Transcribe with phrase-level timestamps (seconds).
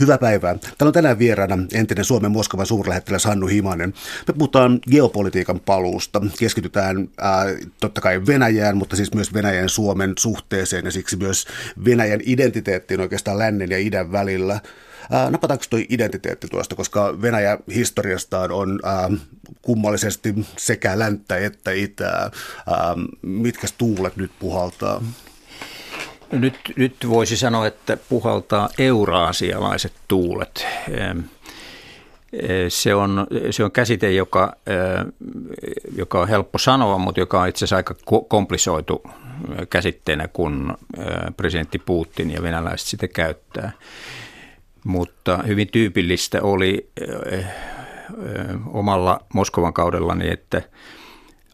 [0.00, 0.54] Hyvää päivää.
[0.54, 3.94] Täällä on tänään vieraana entinen Suomen Moskovan suurlähettiläs Hannu Himanen.
[4.28, 6.22] Me puhutaan geopolitiikan paluusta.
[6.38, 7.44] Keskitytään ää,
[7.80, 11.46] totta kai Venäjään, mutta siis myös Venäjän Suomen suhteeseen ja siksi myös
[11.84, 14.60] Venäjän identiteettiin oikeastaan lännen ja idän välillä.
[15.10, 19.10] Ää, napataanko tuo identiteetti tuosta, koska Venäjä historiastaan on ää,
[19.62, 22.30] kummallisesti sekä länttä että itää.
[22.66, 25.02] Ää, mitkä tuulet nyt puhaltaa?
[26.32, 30.66] Nyt, nyt voisi sanoa, että puhaltaa euraasialaiset tuulet.
[32.68, 34.56] Se on, se on käsite, joka,
[35.96, 37.94] joka on helppo sanoa, mutta joka on itse asiassa aika
[38.28, 39.02] komplisoitu
[39.70, 40.78] käsitteenä, kun
[41.36, 43.72] presidentti Putin ja venäläiset sitä käyttää.
[44.84, 46.90] Mutta hyvin tyypillistä oli
[48.66, 50.62] omalla Moskovan kaudellani, että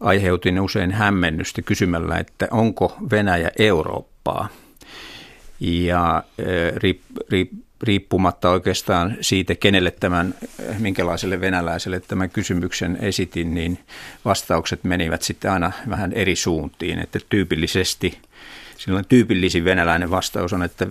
[0.00, 4.48] aiheutin usein hämmennystä kysymällä, että onko Venäjä Eurooppaa–
[5.60, 6.22] ja
[7.82, 10.34] riippumatta oikeastaan siitä, kenelle tämän,
[10.78, 13.78] minkälaiselle venäläiselle tämän kysymyksen esitin, niin
[14.24, 16.98] vastaukset menivät sitten aina vähän eri suuntiin.
[16.98, 18.18] Että tyypillisesti,
[18.76, 20.86] silloin tyypillisin venäläinen vastaus on, että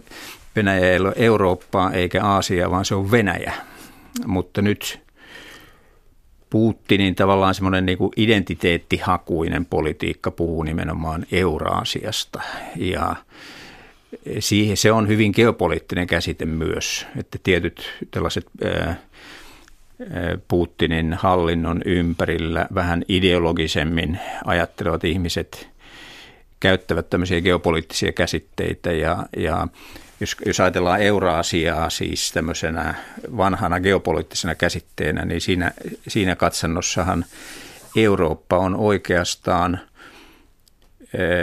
[0.55, 3.53] Venäjä ei ole Eurooppaa eikä Aasia, vaan se on Venäjä.
[4.25, 4.99] Mutta nyt
[6.49, 12.41] Putinin tavallaan semmoinen niin identiteettihakuinen politiikka puhuu nimenomaan Euraasiasta.
[12.75, 13.15] Ja
[14.39, 18.45] siihen se on hyvin geopoliittinen käsite myös, että tietyt tällaiset
[20.47, 25.67] Putinin hallinnon ympärillä vähän ideologisemmin ajattelevat ihmiset
[26.59, 29.67] käyttävät tämmöisiä geopoliittisia käsitteitä ja, ja
[30.19, 32.95] jos, jos ajatellaan Euraasiaa siis tämmöisenä
[33.37, 35.71] vanhana geopoliittisena käsitteenä, niin siinä,
[36.07, 37.25] siinä katsannossahan
[37.95, 39.79] Eurooppa on oikeastaan–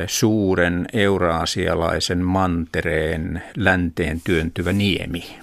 [0.06, 5.38] suuren euraasialaisen mantereen länteen työntyvä niemi.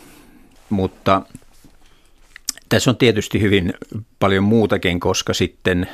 [0.70, 1.22] Mutta
[2.70, 3.74] tässä on tietysti hyvin
[4.20, 5.88] paljon muutakin, koska sitten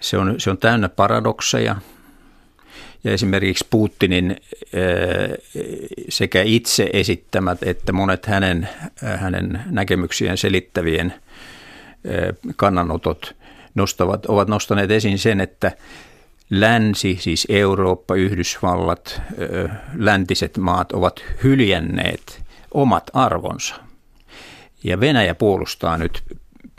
[0.00, 1.76] se on, se on täynnä paradokseja.
[3.04, 4.36] Ja esimerkiksi Putinin
[6.08, 8.68] sekä itse esittämät että monet hänen,
[9.16, 11.14] hänen näkemyksien selittävien
[12.56, 13.36] kannanotot
[13.74, 15.72] nostavat, ovat nostaneet esiin sen, että
[16.50, 19.22] länsi, siis Eurooppa, Yhdysvallat,
[19.96, 22.42] läntiset maat ovat hyljänneet
[22.74, 23.74] omat arvonsa.
[24.84, 26.22] Ja Venäjä puolustaa nyt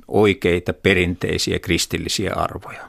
[0.07, 2.81] oikeita perinteisiä kristillisiä arvoja.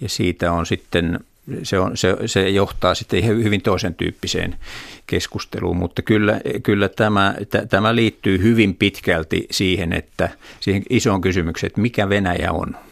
[0.00, 1.20] Ja siitä on sitten,
[1.62, 4.58] se, on, se, se johtaa sitten hyvin toisen tyyppiseen
[5.06, 10.28] keskusteluun, mutta kyllä, kyllä tämä, t- tämä liittyy hyvin pitkälti siihen, että
[10.60, 12.76] siihen isoon kysymykseen, että mikä Venäjä on–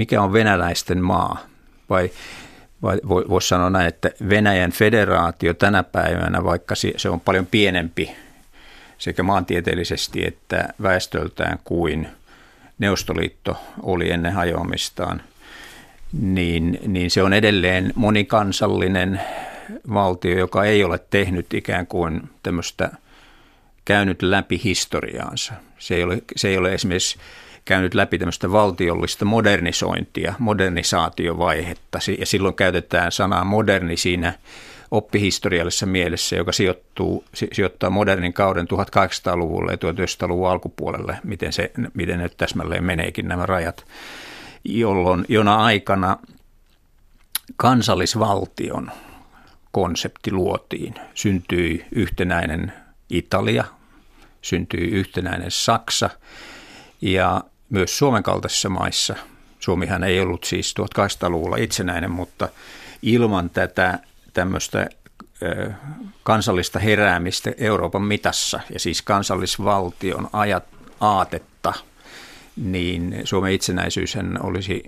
[0.00, 1.38] mikä on venäläisten maa?
[1.90, 2.10] Vai,
[2.82, 8.10] vai voisi sanoa näin, että Venäjän federaatio tänä päivänä, vaikka se on paljon pienempi
[8.98, 12.08] sekä maantieteellisesti että väestöltään kuin
[12.78, 15.22] Neuvostoliitto oli ennen hajoamistaan,
[16.12, 19.20] niin, niin se on edelleen monikansallinen
[19.94, 22.90] valtio, joka ei ole tehnyt ikään kuin tämmöistä
[23.84, 25.52] käynyt läpi historiaansa.
[25.78, 27.18] Se ei ole, se ei ole esimerkiksi
[27.64, 34.32] käynyt läpi tämmöistä valtiollista modernisointia, modernisaatiovaihetta, ja silloin käytetään sanaa moderni siinä
[34.90, 42.36] oppihistoriallisessa mielessä, joka sijoittuu, sijoittaa modernin kauden 1800-luvulle ja 1900-luvun alkupuolelle, miten, se, miten nyt
[42.36, 43.84] täsmälleen meneekin nämä rajat,
[44.64, 46.16] jolloin jona aikana
[47.56, 48.90] kansallisvaltion
[49.72, 50.94] konsepti luotiin.
[51.14, 52.72] Syntyi yhtenäinen
[53.10, 53.64] Italia,
[54.42, 56.10] syntyi yhtenäinen Saksa
[57.00, 57.40] ja
[57.70, 59.16] myös Suomen kaltaisissa maissa,
[59.60, 62.48] Suomihan ei ollut siis 1800-luvulla itsenäinen, mutta
[63.02, 63.98] ilman tätä
[64.32, 64.88] tämmöistä
[66.22, 70.64] kansallista heräämistä Euroopan mitassa ja siis kansallisvaltion ajat,
[71.00, 71.72] aatetta,
[72.56, 74.82] niin Suomen itsenäisyyshän olisi,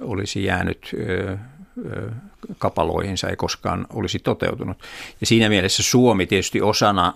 [0.00, 0.90] olisi jäänyt
[2.58, 4.78] kapaloihinsa ei koskaan olisi toteutunut.
[5.20, 7.14] Ja siinä mielessä Suomi tietysti osana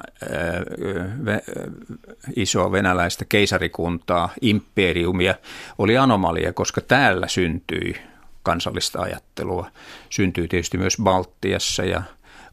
[2.37, 5.35] isoa venäläistä keisarikuntaa, imperiumia,
[5.79, 7.97] oli anomalia, koska täällä syntyi
[8.43, 9.71] kansallista ajattelua.
[10.11, 12.03] Syntyi tietysti myös Baltiassa ja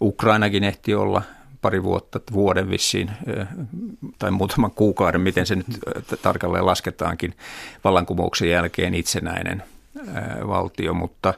[0.02, 1.22] Ukrainakin ehti olla
[1.62, 3.12] pari vuotta, vuoden vissiin,
[4.20, 5.66] tai muutaman kuukauden, miten se nyt
[6.22, 7.34] tarkalleen lasketaankin,
[7.84, 9.64] vallankumouksen jälkeen itsenäinen
[10.48, 11.34] valtio, mutta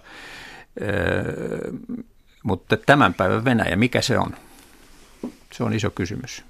[2.43, 4.35] mutta tämän päivän Venäjä, mikä se on?
[5.53, 6.43] Se on iso kysymys.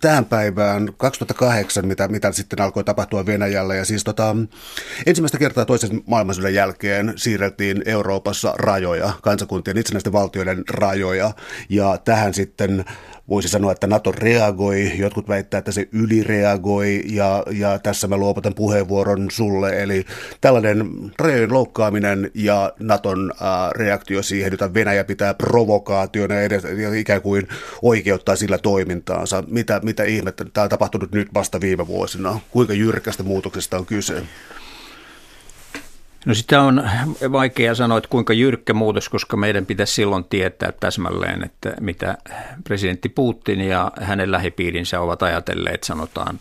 [0.00, 3.74] Tähän päivään 2008, mitä, mitä sitten alkoi tapahtua Venäjällä.
[3.74, 4.36] Ja siis tota,
[5.06, 11.30] ensimmäistä kertaa toisen maailmansodan jälkeen siirrettiin Euroopassa rajoja, kansakuntien itsenäisten valtioiden rajoja.
[11.68, 12.84] Ja tähän sitten
[13.28, 18.54] voisi sanoa, että NATO reagoi, jotkut väittää, että se ylireagoi ja, ja tässä mä luovutan
[18.54, 19.82] puheenvuoron sulle.
[19.82, 20.04] Eli
[20.40, 27.22] tällainen rajojen loukkaaminen ja Naton ää, reaktio siihen, jota Venäjä pitää provokaationa edes, ja ikään
[27.22, 27.48] kuin
[27.82, 29.44] oikeuttaa sillä toimintaansa.
[29.46, 32.40] Mitä, mitä ihmettä, tämä on tapahtunut nyt vasta viime vuosina.
[32.50, 34.22] Kuinka jyrkästä muutoksesta on kyse?
[36.26, 36.90] No sitä on
[37.32, 42.18] vaikea sanoa, että kuinka jyrkkä muutos, koska meidän pitäisi silloin tietää täsmälleen, että mitä
[42.64, 46.40] presidentti Putin ja hänen lähipiirinsä ovat ajatelleet, sanotaan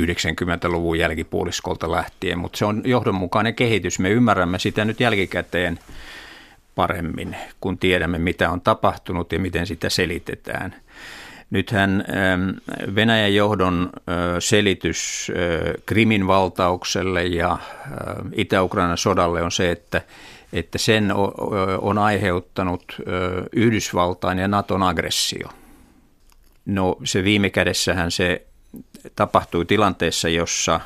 [0.00, 3.98] 90-luvun jälkipuoliskolta lähtien, mutta se on johdonmukainen kehitys.
[3.98, 5.78] Me ymmärrämme sitä nyt jälkikäteen
[6.74, 10.74] paremmin, kun tiedämme, mitä on tapahtunut ja miten sitä selitetään.
[11.52, 12.50] Nythän ähm,
[12.94, 17.58] Venäjän johdon äh, selitys äh, Krimin valtaukselle ja äh,
[18.32, 20.02] Itä-Ukrainan sodalle on se, että,
[20.52, 21.12] että sen
[21.80, 22.96] on aiheuttanut
[23.52, 25.48] Yhdysvaltain ja Naton aggressio.
[26.66, 28.46] No se viime kädessähän se
[29.16, 30.80] tapahtui tilanteessa, jossa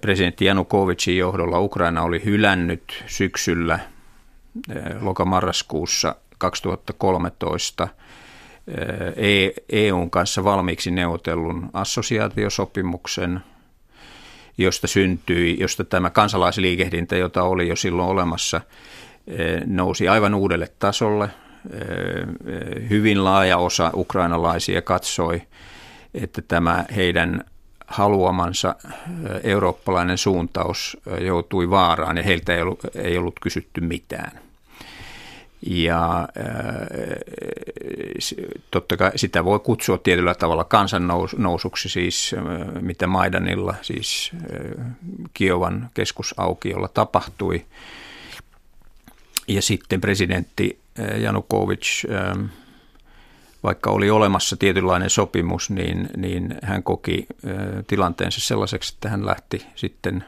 [0.00, 3.78] presidentti Janukovicin johdolla Ukraina oli hylännyt syksyllä
[5.00, 7.88] lokamarraskuussa 2013–
[9.68, 13.40] EUn e kanssa valmiiksi neuvotellun assosiaatiosopimuksen,
[14.58, 18.60] josta syntyi, josta tämä kansalaisliikehdintä, jota oli jo silloin olemassa,
[19.66, 21.28] nousi aivan uudelle tasolle.
[22.90, 25.42] Hyvin laaja osa ukrainalaisia katsoi,
[26.14, 27.44] että tämä heidän
[27.86, 28.74] haluamansa
[29.42, 34.40] eurooppalainen suuntaus joutui vaaraan ja heiltä ei ollut, ei ollut kysytty mitään.
[35.66, 36.28] Ja
[38.70, 42.34] totta kai sitä voi kutsua tietyllä tavalla kansannousuksi, siis
[42.80, 44.32] mitä Maidanilla, siis
[45.34, 47.64] Kiovan keskusaukiolla tapahtui.
[49.48, 50.78] Ja sitten presidentti
[51.18, 52.02] Janukovic,
[53.62, 57.26] vaikka oli olemassa tietynlainen sopimus, niin, niin hän koki
[57.86, 60.24] tilanteensa sellaiseksi, että hän lähti sitten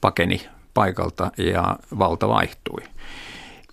[0.00, 2.82] pakeni paikalta ja valta vaihtui.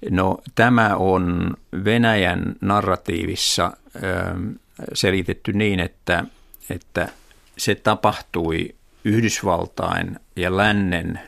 [0.09, 1.53] No tämä on
[1.85, 3.71] Venäjän narratiivissa
[4.03, 4.49] ähm,
[4.93, 6.25] selitetty niin, että,
[6.69, 7.09] että
[7.57, 11.19] se tapahtui Yhdysvaltain ja lännen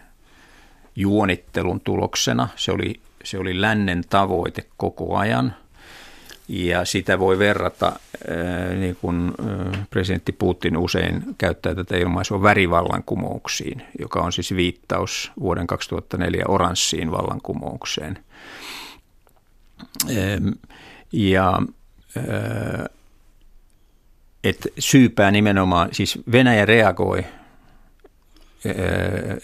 [0.95, 2.47] juonittelun tuloksena.
[2.56, 5.56] Se oli, se oli lännen tavoite koko ajan
[6.47, 13.81] ja sitä voi verrata, äh, niin kuin äh, presidentti Putin usein käyttää tätä ilmaisua värivallankumouksiin,
[14.00, 18.19] joka on siis viittaus vuoden 2004 oranssiin vallankumoukseen–
[21.12, 21.62] ja
[24.44, 27.25] että syypää nimenomaan, siis Venäjä reagoi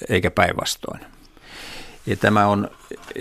[0.10, 1.02] eikä päinvastoin.
[2.06, 2.70] Ja tämä on,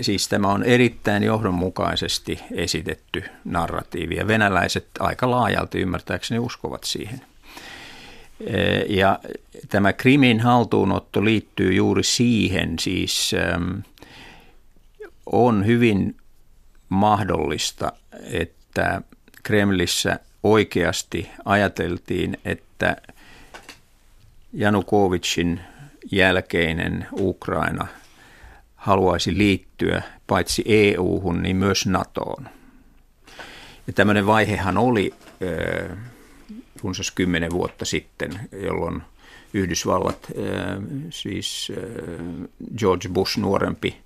[0.01, 7.21] siis tämä on erittäin johdonmukaisesti esitetty narratiivi ja venäläiset aika laajalti ymmärtääkseni uskovat siihen.
[8.89, 9.19] Ja
[9.69, 13.31] tämä Krimin haltuunotto liittyy juuri siihen, siis
[15.25, 16.15] on hyvin
[16.93, 17.91] mahdollista,
[18.31, 19.01] että
[19.43, 22.97] Kremlissä oikeasti ajateltiin, että
[24.53, 25.59] Janukovicin
[26.11, 27.87] jälkeinen Ukraina
[28.75, 32.49] haluaisi liittyä paitsi EU-hun, niin myös NATOon.
[33.87, 35.13] Ja tämmöinen vaihehan oli
[36.83, 39.01] runsas kymmenen vuotta sitten, jolloin
[39.53, 40.31] Yhdysvallat,
[41.09, 41.71] siis
[42.77, 43.97] George Bush nuorempi,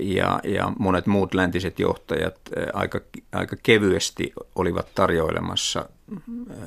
[0.00, 2.40] ja, ja monet muut läntiset johtajat
[2.72, 3.00] aika,
[3.32, 5.88] aika kevyesti olivat tarjoilemassa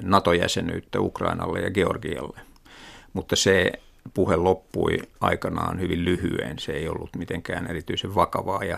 [0.02, 2.40] NATO-jäsenyyttä Ukrainalle ja Georgialle.
[3.14, 3.72] Mutta se
[4.14, 6.60] puhe loppui aikanaan hyvin lyhyen.
[6.60, 8.78] Se ei ollut mitenkään erityisen vakavaa ja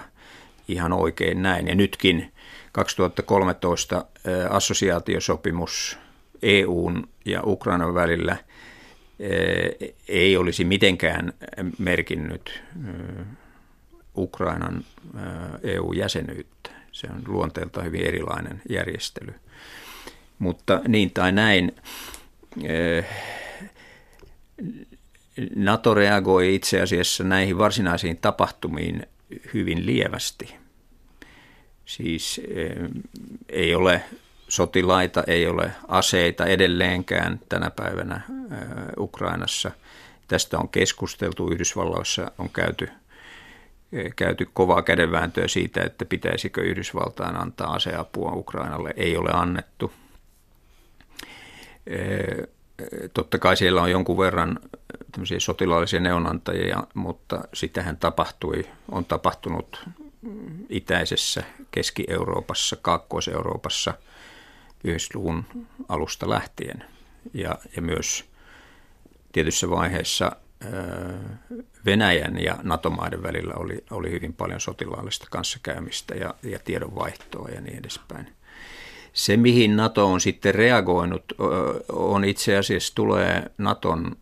[0.68, 1.68] ihan oikein näin.
[1.68, 2.32] Ja nytkin
[2.72, 4.06] 2013
[4.50, 5.98] assosiaatiosopimus
[6.42, 8.38] EUn ja Ukrainan välillä
[10.08, 11.34] ei olisi mitenkään
[11.78, 12.64] merkinnyt
[14.20, 14.86] Ukrainan
[15.64, 16.70] EU-jäsenyyttä.
[16.92, 19.34] Se on luonteelta hyvin erilainen järjestely.
[20.40, 21.76] Mutta niin tai näin,
[25.56, 29.06] NATO reagoi itse asiassa näihin varsinaisiin tapahtumiin
[29.54, 30.56] hyvin lievästi.
[31.86, 32.42] Siis
[33.50, 34.04] ei ole
[34.48, 38.22] sotilaita, ei ole aseita edelleenkään tänä päivänä
[38.98, 39.72] Ukrainassa.
[40.28, 42.90] Tästä on keskusteltu, Yhdysvalloissa on käyty
[44.16, 48.94] käyty kovaa kädenvääntöä siitä, että pitäisikö Yhdysvaltain antaa aseapua Ukrainalle.
[48.98, 49.92] Ei ole annettu.
[53.14, 54.60] Totta kai siellä on jonkun verran
[55.38, 59.86] sotilaallisia neonantajia, mutta sitähän tapahtui, on tapahtunut
[60.70, 63.94] itäisessä Keski-Euroopassa, Kaakkois-Euroopassa
[64.88, 65.46] 90-luvun
[65.90, 66.84] alusta lähtien.
[67.34, 68.26] Ja, ja myös
[69.32, 70.32] tietyssä vaiheessa
[71.86, 77.78] Venäjän ja NATO-maiden välillä oli, oli hyvin paljon sotilaallista kanssakäymistä ja, ja tiedonvaihtoa ja niin
[77.80, 78.28] edespäin.
[79.14, 81.24] Se, mihin NATO on sitten reagoinut,
[81.92, 84.16] on itse asiassa tulee NATOn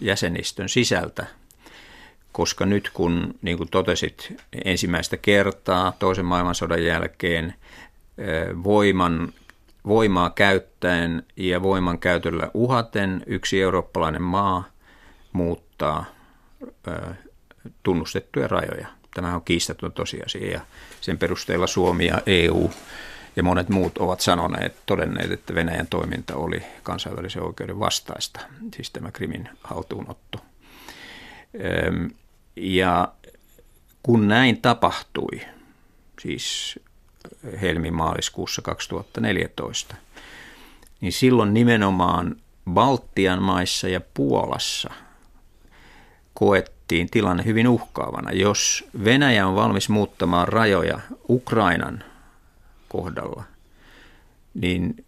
[0.00, 1.26] jäsenistön sisältä,
[2.32, 7.54] koska nyt kun, niin kuin totesit, ensimmäistä kertaa toisen maailmansodan jälkeen
[8.64, 9.32] voiman,
[9.86, 14.64] voimaa käyttäen ja voiman käytöllä uhaten yksi eurooppalainen maa
[15.32, 16.04] muuttaa
[17.82, 18.86] tunnustettuja rajoja.
[19.14, 20.60] Tämä on kiistaton tosiasia ja
[21.00, 22.70] sen perusteella Suomi ja EU
[23.36, 28.40] ja monet muut ovat sanoneet, todenneet, että Venäjän toiminta oli kansainvälisen oikeuden vastaista,
[28.74, 30.38] siis tämä Krimin haltuunotto.
[32.56, 33.12] Ja
[34.02, 35.40] kun näin tapahtui,
[36.22, 36.78] siis
[37.60, 39.96] helmi-maaliskuussa 2014,
[41.00, 42.36] niin silloin nimenomaan
[42.70, 44.90] Baltian maissa ja Puolassa
[46.40, 48.32] koettiin tilanne hyvin uhkaavana.
[48.32, 52.04] Jos Venäjä on valmis muuttamaan rajoja Ukrainan
[52.88, 53.44] kohdalla,
[54.54, 55.04] niin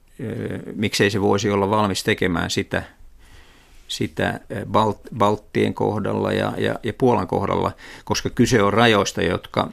[0.74, 2.82] miksei se voisi olla valmis tekemään sitä,
[3.88, 7.72] sitä Balt- Balttien kohdalla ja, ja, ja Puolan kohdalla,
[8.04, 9.68] koska kyse on rajoista, jotka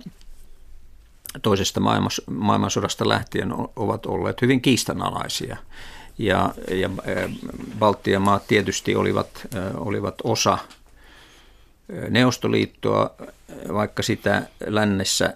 [1.42, 1.82] toisesta
[2.30, 5.58] maailmansodasta lähtien ovat olleet hyvin kiistanalaisia.
[6.18, 6.89] Ja, ja
[7.80, 10.58] Baltian maat tietysti olivat, olivat osa
[12.10, 13.15] Neuvostoliittoa,
[13.74, 15.34] vaikka sitä lännessä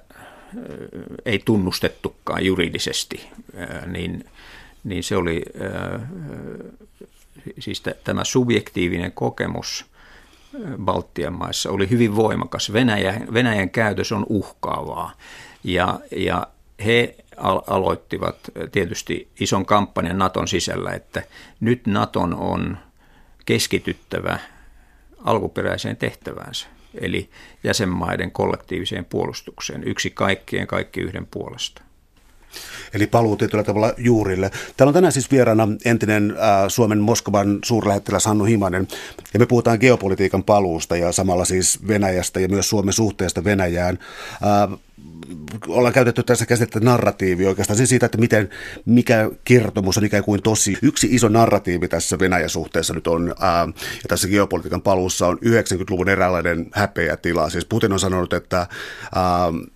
[1.26, 3.30] ei tunnustettukaan juridisesti,
[3.88, 4.26] niin,
[4.84, 5.46] niin se oli
[7.60, 9.86] siis tämä subjektiivinen kokemus
[10.86, 12.74] Baltian maissa oli hyvin voimakas.
[12.74, 15.14] Venäjä, Venäjän käytös on uhkaavaa
[15.64, 16.48] ja, ja
[16.86, 17.16] he
[17.68, 18.36] aloittivat
[18.72, 21.24] tietysti ison kampanjan Naton sisällä, että
[21.60, 22.78] nyt Naton on
[23.46, 24.40] keskityttävä
[25.24, 26.68] alkuperäiseen tehtäväänsä
[27.02, 27.30] eli
[27.64, 31.82] jäsenmaiden kollektiiviseen puolustukseen, yksi kaikkien, kaikki yhden puolesta.
[32.94, 34.52] Eli paluu tietyllä tavalla juurille.
[34.78, 36.38] Täällä on tänään siis vieraana entinen äh,
[36.68, 38.88] Suomen Moskovan suurlähettiläs Hannu Himanen,
[39.34, 44.00] ja me puhutaan geopolitiikan paluusta ja samalla siis Venäjästä ja myös Suomen suhteesta Venäjään.
[44.34, 44.80] Äh,
[45.68, 48.50] ollaan käytetty tässä käsitettä narratiivi oikeastaan siis siitä, että miten,
[48.86, 50.78] mikä kertomus on ikään kuin tosi.
[50.82, 56.10] Yksi iso narratiivi tässä Venäjän suhteessa nyt on, ää, ja tässä geopolitiikan paluussa on 90-luvun
[56.10, 57.50] eräänlainen häpeätila.
[57.50, 58.68] Siis Putin on sanonut, että ää,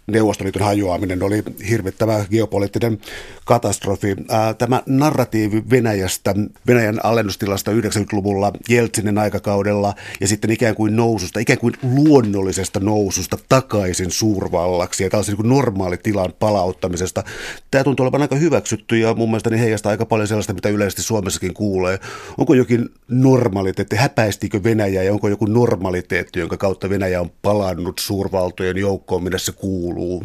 [0.07, 2.97] Neuvostoliiton hajoaminen oli hirvittävä geopoliittinen
[3.45, 4.15] katastrofi.
[4.29, 6.35] Ää, tämä narratiivi Venäjästä,
[6.67, 14.11] Venäjän alennustilasta 90-luvulla, Jeltsinin aikakaudella ja sitten ikään kuin noususta, ikään kuin luonnollisesta noususta takaisin
[14.11, 17.23] suurvallaksi ja tällaisen niin normaalitilan palauttamisesta.
[17.71, 21.01] Tämä tuntuu olevan aika hyväksytty ja mun mielestä niin heijastaa aika paljon sellaista, mitä yleisesti
[21.01, 21.99] Suomessakin kuulee.
[22.37, 28.77] Onko jokin normaliteetti, häpäistikö Venäjä ja onko joku normaliteetti, jonka kautta Venäjä on palannut suurvaltojen
[28.77, 30.23] joukkoon, minne se kuuluu?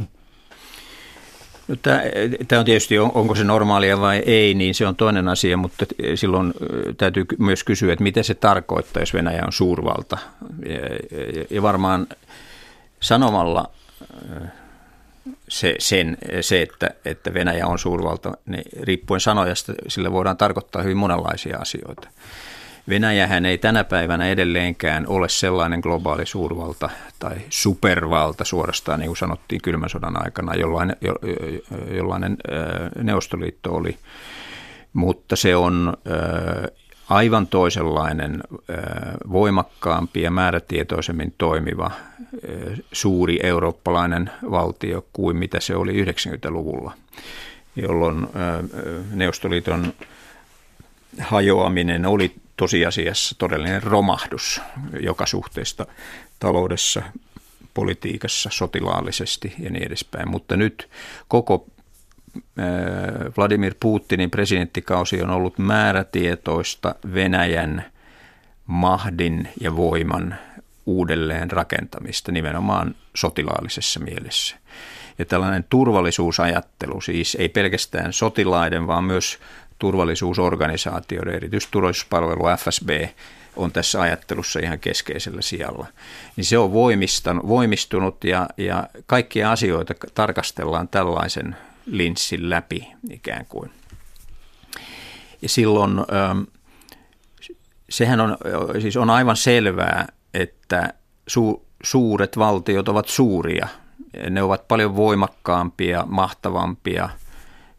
[1.69, 1.77] No,
[2.49, 6.53] tämä on tietysti, onko se normaalia vai ei, niin se on toinen asia, mutta silloin
[6.97, 10.19] täytyy myös kysyä, että mitä se tarkoittaa, jos Venäjä on suurvalta.
[11.51, 12.07] Ja varmaan
[13.01, 13.71] sanomalla
[15.49, 20.97] se, sen, se että, että Venäjä on suurvalta, niin riippuen sanojasta, sillä voidaan tarkoittaa hyvin
[20.97, 22.09] monenlaisia asioita.
[22.89, 29.63] Venäjähän ei tänä päivänä edelleenkään ole sellainen globaali suurvalta tai supervalta suorastaan, niin kuin sanottiin
[29.63, 31.15] kylmän sodan aikana, jollainen, jo,
[31.97, 32.37] jollainen
[33.03, 33.99] Neuvostoliitto oli.
[34.93, 35.95] Mutta se on
[37.09, 38.43] aivan toisenlainen,
[39.33, 41.91] voimakkaampi ja määrätietoisemmin toimiva
[42.93, 46.93] suuri eurooppalainen valtio kuin mitä se oli 90-luvulla,
[47.77, 48.27] jolloin
[49.13, 49.93] Neuvostoliiton
[51.21, 54.61] hajoaminen oli tosiasiassa todellinen romahdus
[55.01, 55.87] joka suhteesta
[56.39, 57.03] taloudessa,
[57.75, 60.31] politiikassa, sotilaallisesti ja niin edespäin.
[60.31, 60.89] Mutta nyt
[61.29, 61.67] koko
[63.37, 67.85] Vladimir Putinin presidenttikausi on ollut määrätietoista Venäjän
[68.67, 70.35] mahdin ja voiman
[70.87, 74.57] uudelleen rakentamista nimenomaan sotilaallisessa mielessä.
[75.19, 79.39] Ja tällainen turvallisuusajattelu, siis ei pelkästään sotilaiden, vaan myös
[79.79, 82.91] turvallisuusorganisaatioiden, erityisesti turvallisuuspalvelu FSB,
[83.57, 85.87] on tässä ajattelussa ihan keskeisellä sijalla.
[86.37, 86.73] Niin se on
[87.49, 93.71] voimistunut ja, ja kaikkia asioita tarkastellaan tällaisen linssin läpi ikään kuin.
[95.43, 95.93] Ja silloin
[97.91, 98.37] sehän on,
[98.81, 100.95] siis on aivan selvää, että
[101.27, 103.69] su, suuret valtiot ovat suuria
[104.31, 107.09] Ne ovat paljon voimakkaampia, mahtavampia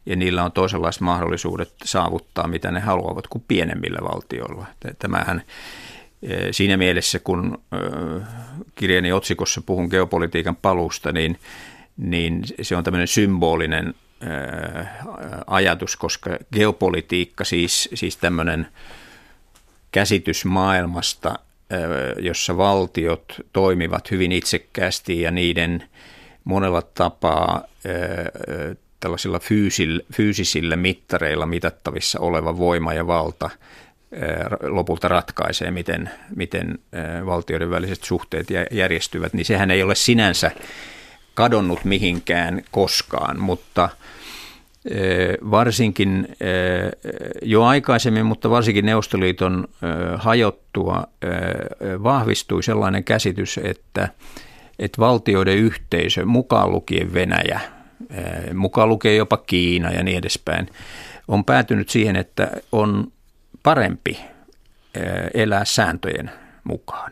[0.05, 4.65] ja niillä on toisenlaiset mahdollisuudet saavuttaa, mitä ne haluavat kuin pienemmillä valtioilla.
[4.99, 5.41] Tämähän
[6.51, 7.61] siinä mielessä, kun
[8.75, 11.39] kirjani otsikossa puhun geopolitiikan palusta, niin,
[11.97, 13.93] niin se on tämmöinen symbolinen
[15.47, 18.67] ajatus, koska geopolitiikka, siis, siis tämmöinen
[19.91, 21.39] käsitys maailmasta,
[22.19, 25.83] jossa valtiot toimivat hyvin itsekkäästi ja niiden
[26.43, 27.63] monella tapaa
[28.99, 33.49] tällaisilla fyysillä, fyysisillä mittareilla mitattavissa oleva voima ja valta
[34.61, 36.79] lopulta ratkaisee, miten, miten
[37.25, 40.51] valtioiden väliset suhteet järjestyvät, niin sehän ei ole sinänsä
[41.33, 43.89] kadonnut mihinkään koskaan, mutta–
[45.51, 46.27] varsinkin
[47.41, 49.67] jo aikaisemmin, mutta varsinkin Neuvostoliiton
[50.17, 51.03] hajottua
[52.03, 54.09] vahvistui sellainen käsitys, että,
[54.79, 57.59] että valtioiden yhteisö, mukaan lukien Venäjä,
[58.53, 60.69] mukaan lukien jopa Kiina ja niin edespäin,
[61.27, 63.11] on päätynyt siihen, että on
[63.63, 64.19] parempi
[65.33, 66.31] elää sääntöjen
[66.63, 67.11] mukaan.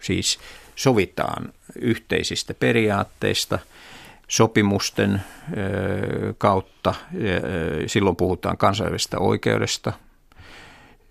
[0.00, 0.38] Siis
[0.76, 3.58] sovitaan yhteisistä periaatteista–
[4.28, 5.22] sopimusten
[6.38, 6.94] kautta.
[7.86, 9.92] Silloin puhutaan kansainvälisestä oikeudesta,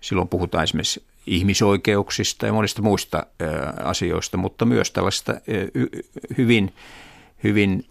[0.00, 3.26] silloin puhutaan esimerkiksi ihmisoikeuksista ja monista muista
[3.84, 5.34] asioista, mutta myös tällaista
[6.38, 6.74] hyvin,
[7.44, 7.86] hyvin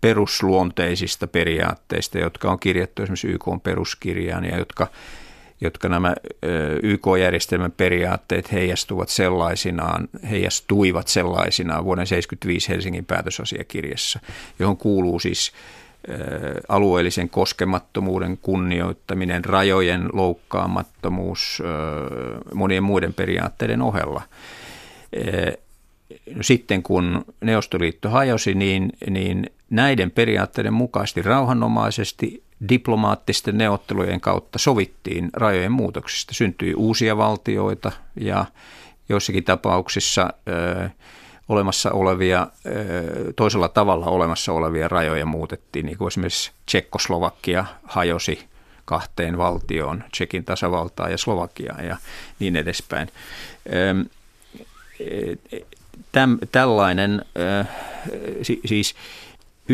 [0.00, 4.86] perusluonteisista periaatteista, jotka on kirjattu esimerkiksi YK peruskirjaan ja jotka
[5.60, 6.14] jotka nämä
[6.82, 14.20] YK-järjestelmän periaatteet heijastuvat sellaisinaan, heijastuivat sellaisinaan vuoden 1975 Helsingin päätösasiakirjassa,
[14.58, 15.52] johon kuuluu siis
[16.68, 21.62] alueellisen koskemattomuuden kunnioittaminen, rajojen loukkaamattomuus
[22.54, 24.22] monien muiden periaatteiden ohella.
[26.34, 35.30] No sitten kun Neuvostoliitto hajosi, niin, niin näiden periaatteiden mukaisesti rauhanomaisesti diplomaattisten neuvottelujen kautta sovittiin
[35.32, 36.34] rajojen muutoksista.
[36.34, 38.44] Syntyi uusia valtioita ja
[39.08, 40.88] joissakin tapauksissa ö,
[41.48, 48.50] olemassa olevia, ö, toisella tavalla olemassa olevia rajoja muutettiin, niin kuin esimerkiksi Tsekkoslovakia hajosi
[48.84, 51.96] kahteen valtioon, Tsekin tasavaltaa ja Slovakia ja
[52.38, 53.08] niin edespäin.
[56.12, 57.24] Täm, tällainen,
[58.64, 58.94] siis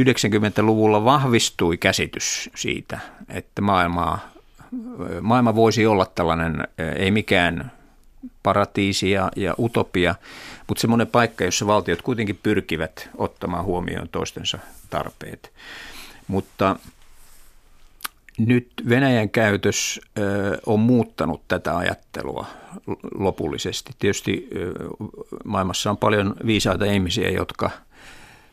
[0.05, 4.29] 90-luvulla vahvistui käsitys siitä, että maailmaa,
[5.21, 7.73] maailma voisi olla tällainen, ei mikään
[8.43, 10.15] paratiisi ja, ja utopia,
[10.69, 14.59] mutta semmoinen paikka, jossa valtiot kuitenkin pyrkivät ottamaan huomioon toistensa
[14.91, 15.53] tarpeet.
[16.29, 16.77] Mutta
[18.39, 20.01] nyt Venäjän käytös
[20.67, 22.47] on muuttanut tätä ajattelua
[23.15, 23.93] lopullisesti.
[23.99, 24.49] Tietysti
[25.45, 27.71] maailmassa on paljon viisaita ihmisiä, jotka–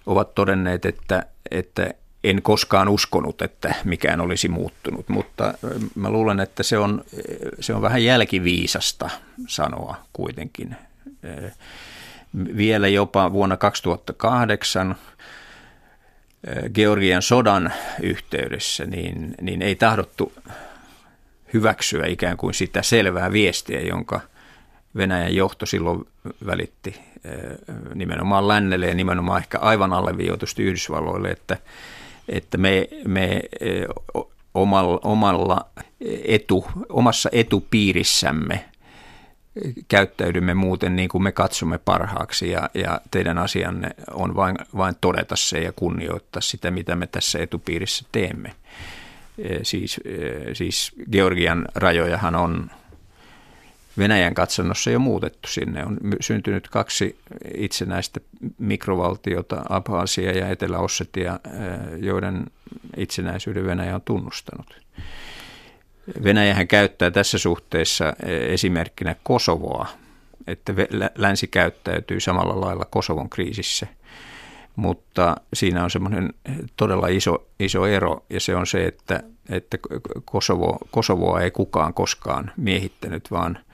[0.05, 5.53] ovat todenneet, että, että en koskaan uskonut, että mikään olisi muuttunut, mutta
[5.95, 7.03] mä luulen, että se on,
[7.59, 9.09] se on vähän jälkiviisasta
[9.47, 10.75] sanoa kuitenkin.
[12.57, 14.95] Vielä jopa vuonna 2008
[16.73, 20.33] Georgian sodan yhteydessä, niin, niin ei tahdottu
[21.53, 24.21] hyväksyä ikään kuin sitä selvää viestiä, jonka
[24.95, 26.07] Venäjän johto silloin
[26.45, 27.01] välitti
[27.95, 31.57] nimenomaan lännelle ja nimenomaan ehkä aivan alleviivatusti Yhdysvalloille, että,
[32.29, 33.41] että me, me
[34.53, 35.65] omalla, omalla
[36.25, 38.65] etu, omassa etupiirissämme
[39.87, 45.35] käyttäydymme muuten niin kuin me katsomme parhaaksi ja, ja teidän asianne on vain, vain todeta
[45.35, 48.55] se ja kunnioittaa sitä, mitä me tässä etupiirissä teemme.
[49.63, 49.99] Siis,
[50.53, 52.69] siis Georgian rajojahan on
[53.97, 55.47] Venäjän katsannossa jo muutettu.
[55.47, 57.17] Sinne on syntynyt kaksi
[57.57, 58.19] itsenäistä
[58.57, 61.39] mikrovaltiota, Abhaasia ja Etelä-Ossetia,
[61.97, 62.45] joiden
[62.97, 64.81] itsenäisyyden Venäjä on tunnustanut.
[66.23, 69.87] Venäjähän käyttää tässä suhteessa esimerkkinä Kosovoa,
[70.47, 70.73] että
[71.15, 73.87] länsi käyttäytyy samalla lailla Kosovon kriisissä.
[74.75, 76.33] Mutta siinä on semmoinen
[76.77, 79.77] todella iso, iso ero, ja se on se, että, että
[80.25, 83.57] Kosovo, Kosovoa ei kukaan koskaan miehittänyt, vaan–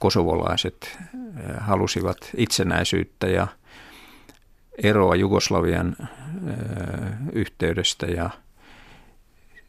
[0.00, 3.46] kosovolaiset eh, halusivat itsenäisyyttä ja
[4.82, 6.06] eroa Jugoslavian eh,
[7.32, 8.30] yhteydestä ja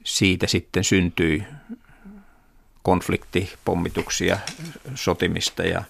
[0.04, 1.44] siitä sitten syntyi
[2.84, 4.38] konfliktipommituksia,
[4.96, 5.84] sotimista ja,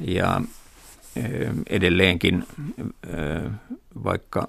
[0.00, 0.40] ja
[1.70, 2.46] edelleenkin
[4.04, 4.48] vaikka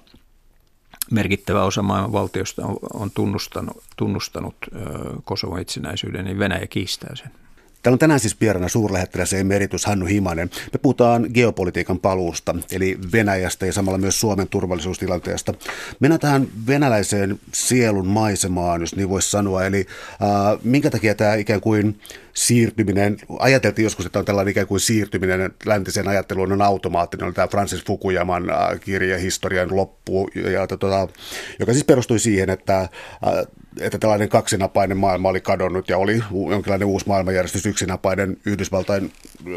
[1.10, 4.56] merkittävä osa maailman valtiosta on tunnustanut, tunnustanut
[5.24, 7.30] Kosovon itsenäisyyden, niin Venäjä kiistää sen.
[7.82, 10.50] Täällä on tänään siis vieraana suurlähettiläs emeritus Hannu Himanen.
[10.72, 15.54] Me puhutaan geopolitiikan paluusta, eli Venäjästä ja samalla myös Suomen turvallisuustilanteesta.
[16.00, 19.64] Mennään tähän venäläiseen sielun maisemaan, jos niin voisi sanoa.
[19.64, 22.00] Eli äh, minkä takia tämä ikään kuin
[22.34, 27.48] siirtyminen, ajateltiin joskus, että on tällainen ikään kuin siirtyminen läntiseen ajatteluun on automaattinen, oli tämä
[27.48, 31.08] Francis Fukuyaman äh, kirja Historian loppu, ja, tota,
[31.58, 32.88] joka siis perustui siihen, että, äh,
[33.80, 39.12] että tällainen kaksinapainen maailma oli kadonnut ja oli jonkinlainen uusi maailmanjärjestys, yksinapainen Yhdysvaltain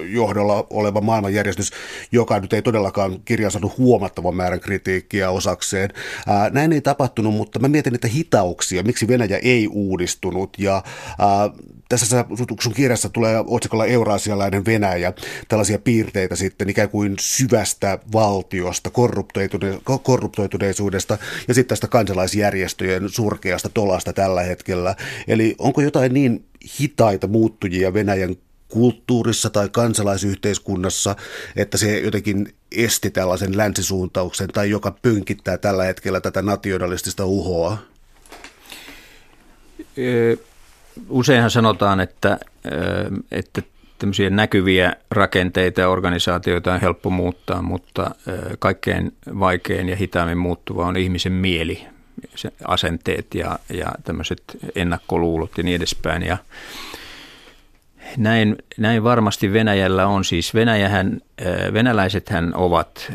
[0.09, 1.71] johdolla oleva maailmanjärjestys,
[2.11, 5.89] joka nyt ei todellakaan kirja saanut huomattavan määrän kritiikkiä osakseen.
[6.27, 10.83] Ää, näin ei tapahtunut, mutta mä mietin niitä hitauksia, miksi Venäjä ei uudistunut ja
[11.19, 11.49] ää,
[11.89, 12.25] tässä
[12.61, 15.13] sun kirjassa tulee otsikolla Euraasialainen Venäjä,
[15.47, 21.17] tällaisia piirteitä sitten ikään kuin syvästä valtiosta, korruptoitune- korruptoituneisuudesta
[21.47, 24.95] ja sitten tästä kansalaisjärjestöjen surkeasta tolasta tällä hetkellä.
[25.27, 26.45] Eli onko jotain niin
[26.79, 28.35] hitaita muuttujia Venäjän
[28.67, 31.15] kulttuurissa tai kansalaisyhteiskunnassa,
[31.55, 37.77] että se jotenkin esti tällaisen länsisuuntauksen tai joka pönkittää tällä hetkellä tätä nationalistista uhoa?
[41.09, 42.39] Useinhan sanotaan, että,
[43.31, 43.61] että
[43.99, 48.15] tämmöisiä näkyviä rakenteita ja organisaatioita on helppo muuttaa, mutta
[48.59, 51.87] kaikkein vaikein ja hitaammin muuttuva on ihmisen mieli,
[52.67, 54.43] asenteet ja, ja tämmöiset
[54.75, 56.23] ennakkoluulot ja niin edespäin.
[56.23, 56.37] Ja
[58.17, 60.25] näin, näin varmasti Venäjällä on.
[60.25, 61.21] Siis Venäjähän,
[61.73, 63.11] venäläisethän ovat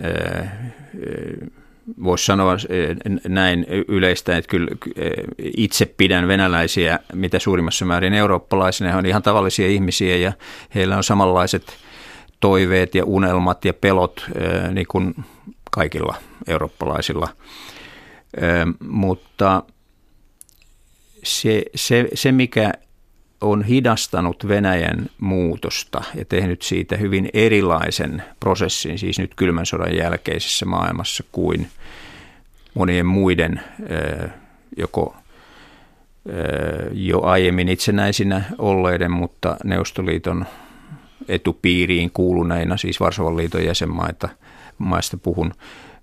[2.04, 2.96] voisi sanoa eh,
[3.28, 5.12] näin yleistä, että kyllä eh,
[5.56, 8.90] itse pidän venäläisiä mitä suurimmassa määrin eurooppalaisina.
[8.90, 10.32] He on ihan tavallisia ihmisiä ja
[10.74, 11.76] heillä on samanlaiset
[12.40, 15.14] toiveet ja unelmat ja pelot eh, niin kuin
[15.70, 16.14] kaikilla
[16.46, 17.28] eurooppalaisilla.
[18.88, 19.62] Mutta
[21.24, 22.72] se, se, se mikä
[23.40, 30.66] on hidastanut Venäjän muutosta ja tehnyt siitä hyvin erilaisen prosessin, siis nyt kylmän sodan jälkeisessä
[30.66, 31.68] maailmassa kuin
[32.74, 33.60] monien muiden
[34.76, 35.16] joko
[36.92, 40.46] jo aiemmin itsenäisinä olleiden, mutta Neuvostoliiton
[41.28, 44.28] etupiiriin kuuluneina, siis Varsovan liiton jäsenmaita,
[44.78, 45.54] maista puhun,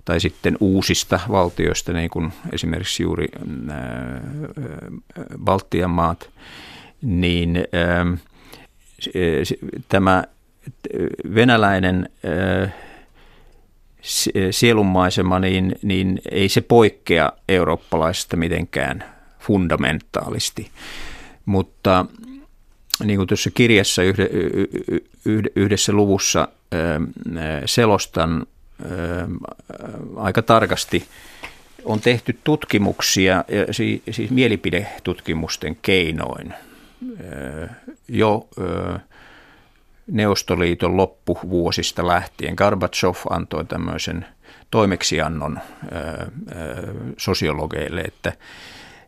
[0.05, 3.27] tai sitten uusista valtioista, niin kuin esimerkiksi juuri
[5.43, 6.29] Baltian maat,
[7.05, 7.59] niin
[9.89, 10.23] tämä
[11.35, 12.09] venäläinen
[14.51, 19.03] sielunmaisema, niin, niin ei se poikkea eurooppalaisesta mitenkään
[19.39, 20.71] fundamentaalisti.
[21.45, 22.05] Mutta
[23.03, 24.01] niin kuin tuossa kirjassa
[25.55, 26.47] yhdessä luvussa
[27.65, 28.45] selostan
[30.15, 31.05] aika tarkasti,
[31.83, 33.43] on tehty tutkimuksia,
[34.11, 36.53] siis mielipidetutkimusten keinoin
[38.07, 38.49] jo
[40.07, 44.25] Neuvostoliiton loppuvuosista lähtien Gorbachev antoi tämmöisen
[44.71, 45.59] toimeksiannon
[47.17, 48.33] sosiologeille, että,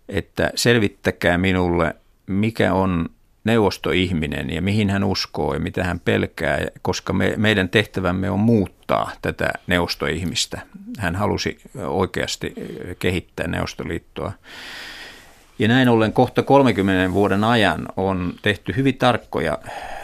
[0.09, 1.95] että selvittäkää minulle,
[2.27, 3.09] mikä on
[3.43, 9.11] neuvostoihminen ja mihin hän uskoo ja mitä hän pelkää, koska me, meidän tehtävämme on muuttaa
[9.21, 10.61] tätä neuvostoihmistä.
[10.97, 11.57] Hän halusi
[11.87, 12.53] oikeasti
[12.99, 14.31] kehittää Neuvostoliittoa.
[15.59, 19.57] Ja näin ollen kohta 30 vuoden ajan on tehty hyvin tarkkoja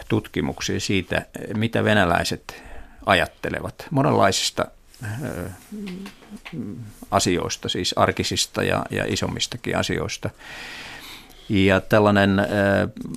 [0.09, 2.63] tutkimuksia siitä, mitä venäläiset
[3.05, 4.65] ajattelevat monenlaisista
[7.11, 10.29] asioista, siis arkisista ja, ja isommistakin asioista.
[11.49, 12.47] Ja tällainen äh,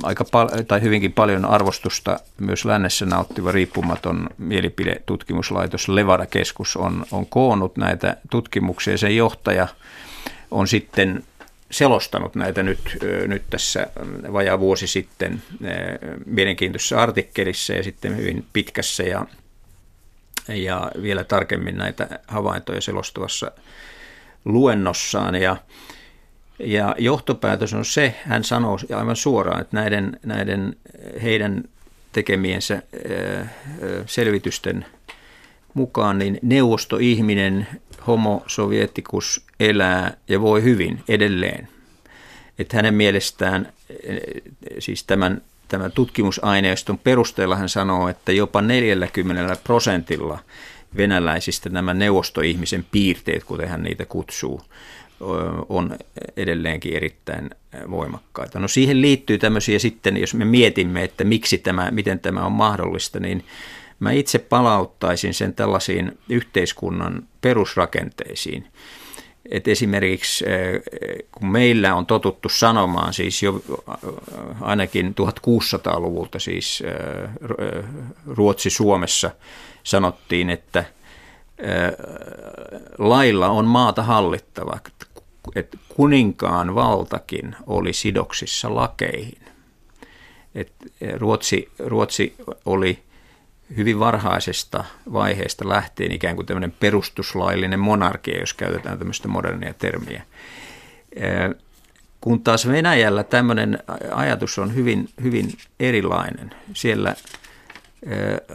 [0.02, 7.76] aika pal- tai hyvinkin paljon arvostusta myös lännessä nauttiva riippumaton mielipidetutkimuslaitos Levara-keskus on, on koonnut
[7.76, 8.98] näitä tutkimuksia.
[8.98, 9.68] Sen johtaja
[10.50, 11.24] on sitten
[11.70, 13.86] selostanut näitä nyt, nyt tässä
[14.32, 15.42] vajaa vuosi sitten
[16.26, 19.26] mielenkiintoisessa artikkelissa ja sitten hyvin pitkässä ja,
[20.48, 23.50] ja vielä tarkemmin näitä havaintoja selostavassa
[24.44, 25.34] luennossaan.
[25.34, 25.56] Ja,
[26.58, 30.76] ja johtopäätös on se, hän sanoo aivan suoraan, että näiden, näiden
[31.22, 31.64] heidän
[32.12, 32.82] tekemiensä
[34.06, 34.86] selvitysten
[35.74, 37.66] mukaan niin neuvostoihminen
[38.06, 41.68] homo sovieticus elää ja voi hyvin edelleen.
[42.58, 43.72] Että hänen mielestään,
[44.78, 50.38] siis tämän, tämän tutkimusaineiston perusteella hän sanoo, että jopa 40 prosentilla
[50.96, 54.62] venäläisistä nämä neuvostoihmisen piirteet, kuten hän niitä kutsuu,
[55.68, 55.96] on
[56.36, 57.50] edelleenkin erittäin
[57.90, 58.58] voimakkaita.
[58.58, 63.20] No siihen liittyy tämmöisiä sitten, jos me mietimme, että miksi tämä, miten tämä on mahdollista,
[63.20, 63.44] niin
[64.00, 68.66] Mä itse palauttaisin sen tällaisiin yhteiskunnan perusrakenteisiin.
[69.50, 70.44] että esimerkiksi
[71.32, 73.62] kun meillä on totuttu sanomaan siis jo
[74.60, 76.82] ainakin 1600-luvulta siis
[78.26, 79.30] Ruotsi-Suomessa
[79.82, 80.84] sanottiin, että
[82.98, 84.78] lailla on maata hallittava,
[85.54, 89.42] että kuninkaan valtakin oli sidoksissa lakeihin.
[90.54, 90.72] Et
[91.16, 92.34] Ruotsi, Ruotsi
[92.66, 93.02] oli
[93.76, 100.22] hyvin varhaisesta vaiheesta lähtien ikään kuin tämmöinen perustuslaillinen monarkia, jos käytetään tämmöistä modernia termiä.
[102.20, 103.78] Kun taas Venäjällä tämmöinen
[104.12, 106.54] ajatus on hyvin, hyvin erilainen.
[106.74, 107.16] Siellä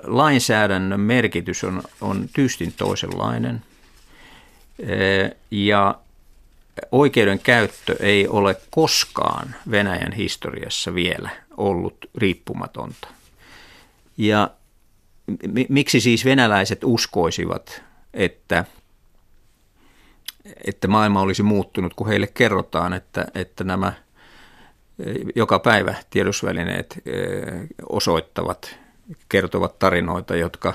[0.04, 3.62] lainsäädännön merkitys on, on tyystin toisenlainen
[5.52, 5.96] ja
[6.92, 13.08] oikeuden käyttö ei ole koskaan Venäjän historiassa vielä ollut riippumatonta.
[14.18, 14.50] Ja
[15.70, 18.66] miksi siis venäläiset uskoisivat, että,
[20.66, 23.94] että maailma olisi muuttunut, kun heille kerrotaan, että, että nämä
[25.36, 27.00] joka päivä tiedosvälineet
[27.90, 28.78] osoittavat,
[29.30, 30.74] kertovat tarinoita, jotka,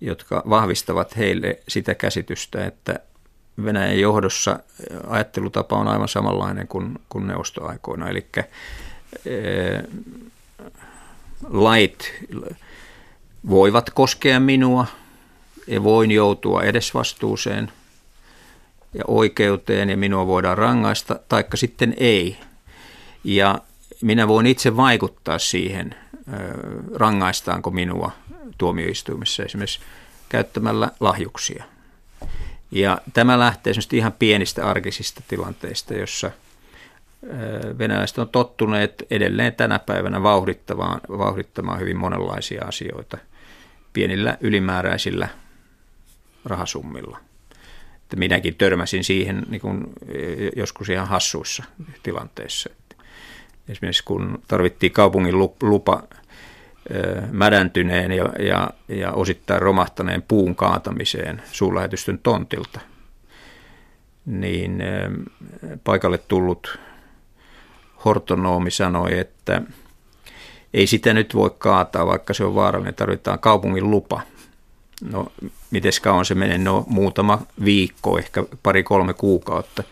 [0.00, 3.00] jotka vahvistavat heille sitä käsitystä, että
[3.64, 4.58] Venäjän johdossa
[5.06, 8.08] ajattelutapa on aivan samanlainen kuin, kuin neuvostoaikoina.
[8.08, 8.26] Eli
[11.50, 12.12] lait
[13.48, 14.86] voivat koskea minua
[15.66, 17.72] ja voin joutua edesvastuuseen
[18.94, 22.36] ja oikeuteen ja minua voidaan rangaista, taikka sitten ei.
[23.24, 23.58] Ja
[24.02, 25.94] minä voin itse vaikuttaa siihen,
[26.94, 28.10] rangaistaanko minua
[28.58, 29.80] tuomioistuimessa esimerkiksi
[30.28, 31.64] käyttämällä lahjuksia.
[32.70, 36.30] Ja tämä lähtee ihan pienistä arkisista tilanteista, jossa
[37.78, 43.18] venäläiset on tottuneet edelleen tänä päivänä vauhdittamaan, vauhdittamaan hyvin monenlaisia asioita
[43.92, 45.28] pienillä ylimääräisillä
[46.44, 47.20] rahasummilla.
[47.94, 49.84] Että minäkin törmäsin siihen niin kuin
[50.56, 51.64] joskus ihan hassuissa
[52.02, 52.70] tilanteissa.
[53.68, 56.02] Esimerkiksi kun tarvittiin kaupungin lupa
[57.30, 62.80] mädäntyneen ja, ja, ja osittain romahtaneen puun kaatamiseen suurlähetystön tontilta,
[64.26, 64.82] niin
[65.84, 66.78] paikalle tullut
[68.04, 69.62] hortonoomi sanoi, että
[70.74, 74.20] ei sitä nyt voi kaataa, vaikka se on vaarallinen, tarvitaan kaupungin lupa.
[75.10, 75.32] No,
[75.70, 76.58] miten kauan se menee?
[76.58, 79.82] No, muutama viikko, ehkä pari-kolme kuukautta.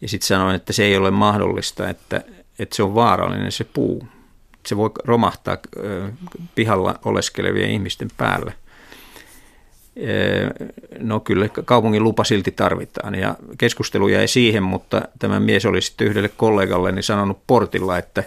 [0.00, 2.24] Ja sitten sanoin, että se ei ole mahdollista, että,
[2.58, 4.08] että se on vaarallinen se puu
[4.66, 5.56] se voi romahtaa
[6.54, 8.54] pihalla oleskelevien ihmisten päälle.
[10.98, 16.06] No kyllä kaupungin lupa silti tarvitaan ja keskustelu jäi siihen, mutta tämä mies oli sitten
[16.06, 18.24] yhdelle kollegalle niin sanonut portilla, että,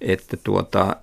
[0.00, 0.96] että tuota,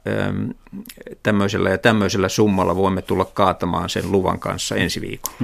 [1.24, 5.38] tämmöisellä ja tämmöisellä summalla voimme tulla kaatamaan sen luvan kanssa ensi viikolla.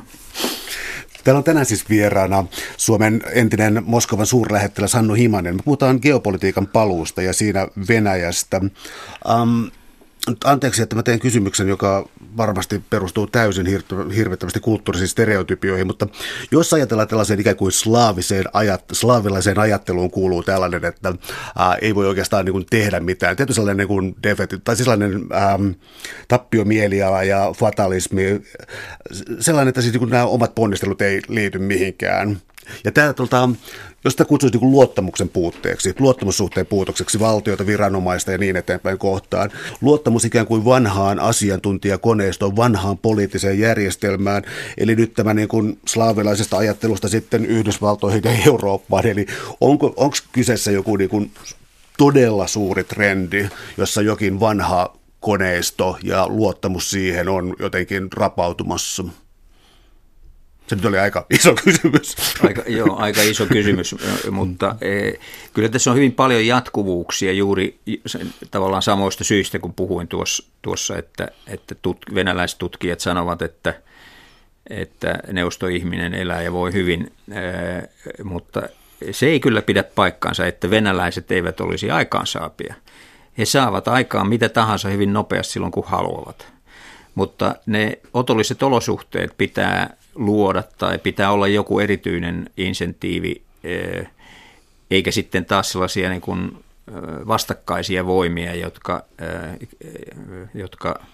[1.23, 2.45] Täällä on tänään siis vieraana
[2.77, 5.55] Suomen entinen Moskovan suurlähettiläs Hannu Himanen.
[5.55, 8.61] Me puhutaan geopolitiikan paluusta ja siinä Venäjästä.
[9.41, 9.71] Um,
[10.43, 16.07] anteeksi, että mä teen kysymyksen, joka varmasti perustuu täysin hir- hirvittävästi kulttuurisiin stereotypioihin, mutta
[16.51, 21.13] jos ajatellaan tällaiseen ikään kuin slaaviseen ajat, slaavilaiseen ajatteluun kuuluu tällainen, että
[21.57, 23.35] ää, ei voi oikeastaan niin kuin tehdä mitään.
[23.35, 25.69] Tietysti sellainen niin kuin defet, tai siis sellainen ähm,
[26.27, 28.41] tappiomieliala ja fatalismi,
[29.39, 32.41] sellainen, että siis niin kuin nämä omat ponnistelut ei liity mihinkään.
[32.83, 33.49] Ja tämä, tuota,
[34.03, 40.25] jos sitä kutsuisi niin luottamuksen puutteeksi, luottamussuhteen puutokseksi valtiota, viranomaista ja niin eteenpäin kohtaan, luottamus
[40.25, 44.43] ikään kuin vanhaan asiantuntijakoneistoon, vanhaan poliittiseen järjestelmään,
[44.77, 49.25] eli nyt tämä niin kuin slaavilaisesta ajattelusta sitten Yhdysvaltoihin ja Eurooppaan, eli
[49.61, 51.31] onko, onko kyseessä joku niin kuin
[51.97, 59.03] todella suuri trendi, jossa jokin vanha koneisto ja luottamus siihen on jotenkin rapautumassa?
[60.69, 62.15] Se nyt oli aika iso kysymys.
[62.43, 63.95] Aika, joo, aika iso kysymys,
[64.31, 65.11] mutta e,
[65.53, 70.97] kyllä tässä on hyvin paljon jatkuvuuksia juuri sen, tavallaan samoista syistä, kun puhuin tuossa, tuossa
[70.97, 73.81] että, että tut, venäläiset tutkijat sanovat, että,
[74.69, 78.61] että neuvostoihminen elää ja voi hyvin, e, mutta
[79.11, 82.75] se ei kyllä pidä paikkaansa, että venäläiset eivät olisi aikaansaapia.
[83.37, 86.47] He saavat aikaan mitä tahansa hyvin nopeasti silloin, kun haluavat.
[87.15, 94.07] Mutta ne otolliset olosuhteet pitää luoda tai pitää olla joku erityinen insentiivi, eh,
[94.91, 99.59] eikä sitten taas sellaisia niin kuin eh, vastakkaisia voimia, jotka, eh,
[100.53, 101.05] jotka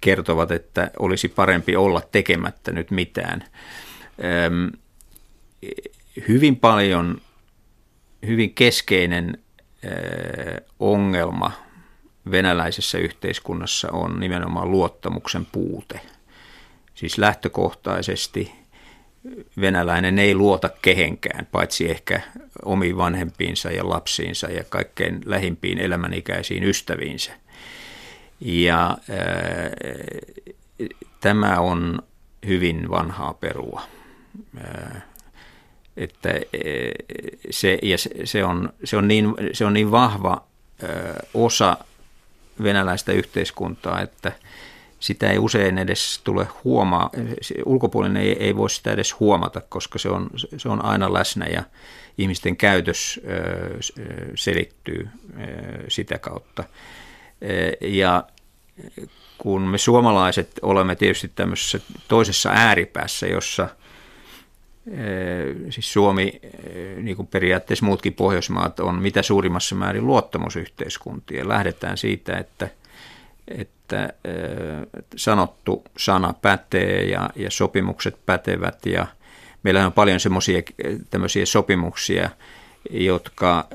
[0.00, 3.44] kertovat, että olisi parempi olla tekemättä nyt mitään.
[6.28, 7.20] Hyvin paljon,
[8.26, 9.38] hyvin keskeinen
[10.80, 11.52] ongelma
[12.30, 16.00] venäläisessä yhteiskunnassa on nimenomaan luottamuksen puute–
[16.94, 18.52] Siis lähtökohtaisesti
[19.60, 22.20] venäläinen ei luota kehenkään, paitsi ehkä
[22.64, 27.32] omiin vanhempiinsa ja lapsiinsa ja kaikkein lähimpiin elämänikäisiin ystäviinsä.
[28.40, 29.18] Ja ää,
[31.20, 32.02] tämä on
[32.46, 33.82] hyvin vanhaa perua.
[34.64, 35.00] Ää,
[35.96, 36.30] että
[37.50, 40.44] se, ja se, se, on, se, on niin, se on niin vahva
[40.82, 40.90] ää,
[41.34, 41.76] osa
[42.62, 44.32] venäläistä yhteiskuntaa, että–
[45.04, 47.10] sitä ei usein edes tule huomaa,
[47.64, 51.62] ulkopuolinen ei, ei voi sitä edes huomata, koska se on, se on aina läsnä ja
[52.18, 53.20] ihmisten käytös
[54.34, 55.08] selittyy
[55.88, 56.64] sitä kautta.
[57.80, 58.24] Ja
[59.38, 63.68] kun me suomalaiset olemme tietysti tämmöisessä toisessa ääripäässä, jossa
[65.70, 66.40] siis Suomi,
[67.02, 71.48] niin kuin periaatteessa muutkin Pohjoismaat, on mitä suurimmassa määrin luottamusyhteiskuntia.
[71.48, 72.68] Lähdetään siitä, että–
[73.48, 73.73] että
[75.16, 78.86] sanottu sana pätee ja, ja sopimukset pätevät.
[78.86, 79.06] Ja
[79.62, 82.30] meillä on paljon semmoisia sopimuksia,
[82.90, 83.66] jotka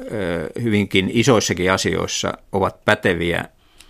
[0.62, 3.46] hyvinkin isoissakin asioissa ovat päteviä,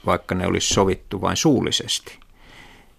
[0.05, 2.19] vaikka ne olisi sovittu vain suullisesti.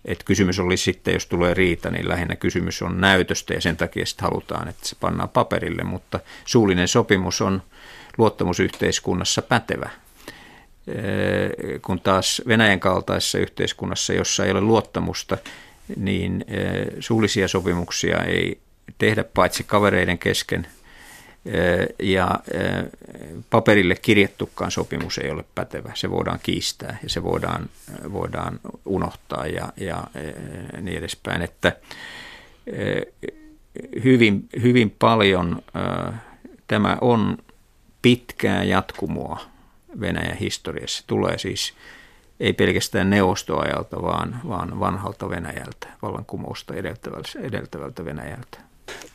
[0.04, 4.06] Et kysymys oli sitten, jos tulee riita, niin lähinnä kysymys on näytöstä ja sen takia
[4.06, 7.62] sitten halutaan, että se pannaan paperille, mutta suullinen sopimus on
[8.18, 9.90] luottamusyhteiskunnassa pätevä
[11.82, 15.38] kun taas Venäjän kaltaisessa yhteiskunnassa, jossa ei ole luottamusta,
[15.96, 18.60] niin eh, suullisia sopimuksia ei
[18.98, 20.66] tehdä paitsi kavereiden kesken
[21.46, 22.40] eh, ja
[23.50, 25.92] paperille kirjattukaan sopimus ei ole pätevä.
[25.94, 27.68] Se voidaan kiistää ja se voidaan,
[28.12, 30.04] voidaan unohtaa ja, ja
[30.80, 31.42] niin edespäin.
[31.42, 31.76] Että
[34.04, 35.62] hyvin, hyvin paljon
[36.66, 37.38] tämä on
[38.02, 39.40] pitkää jatkumoa
[40.00, 41.04] Venäjän historiassa.
[41.06, 41.74] Tulee siis
[42.40, 48.58] ei pelkästään neuvostoajalta, vaan, vaan vanhalta Venäjältä, vallankumousta edeltävältä, edeltävältä Venäjältä.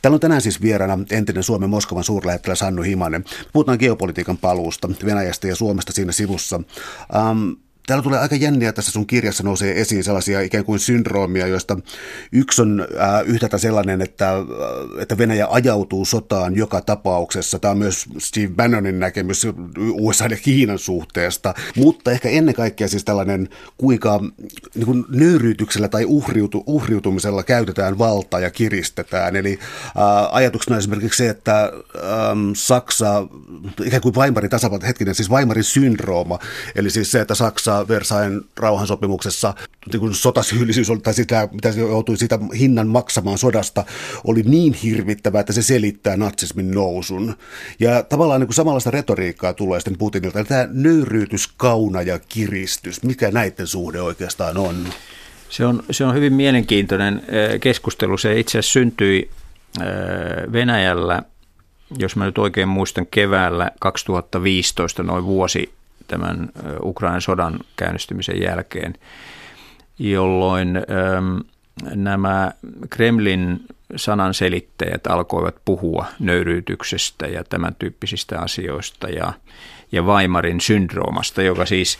[0.02, 3.24] Täällä on tänään siis vieraana entinen Suomen Moskovan suurlähettiläs Sannu Himanen.
[3.52, 6.56] Puhutaan geopolitiikan paluusta Venäjästä ja Suomesta siinä sivussa.
[7.30, 7.56] Um,
[7.86, 11.78] Täällä tulee aika jänniä, tässä sun kirjassa nousee esiin sellaisia ikään kuin syndroomia, joista
[12.32, 14.42] yksi on äh, yhtäältä sellainen, että, äh,
[15.00, 17.58] että Venäjä ajautuu sotaan joka tapauksessa.
[17.58, 19.46] Tämä on myös Steve Bannonin näkemys
[19.78, 24.20] USA ja Kiinan suhteesta, mutta ehkä ennen kaikkea siis tällainen, kuinka
[24.74, 29.36] niin kuin nöyryytyksellä tai uhriutu, uhriutumisella käytetään valtaa ja kiristetään.
[29.36, 29.94] Eli äh,
[30.30, 33.26] ajatuksena esimerkiksi se, että ähm, Saksa,
[33.84, 36.38] ikään kuin Weimarin tasavalta, hetkinen, siis Weimarin syndrooma,
[36.74, 39.54] eli siis se, että Saksa Versain rauhansopimuksessa
[39.92, 43.84] niin kuin sotasyyllisyys tai sitä, mitä se joutui sitä hinnan maksamaan sodasta,
[44.24, 47.36] oli niin hirvittävää, että se selittää natsismin nousun.
[47.80, 50.44] Ja tavallaan niin kuin samanlaista retoriikkaa tulee sitten Putinilta.
[50.44, 54.86] Tämä nöyryytys, kauna ja kiristys, mikä näiden suhde oikeastaan on?
[55.48, 57.22] Se on, se on hyvin mielenkiintoinen
[57.60, 58.18] keskustelu.
[58.18, 59.30] Se itse asiassa syntyi
[60.52, 61.22] Venäjällä,
[61.98, 65.72] jos mä nyt oikein muistan, keväällä 2015, noin vuosi
[66.08, 66.48] tämän
[66.82, 68.94] Ukrainan sodan käynnistymisen jälkeen,
[69.98, 70.78] jolloin
[71.94, 72.52] nämä
[72.90, 73.60] Kremlin
[73.96, 79.32] sananselittäjät alkoivat puhua nöyryytyksestä ja tämän tyyppisistä asioista ja,
[79.92, 81.98] ja Weimarin syndroomasta, joka siis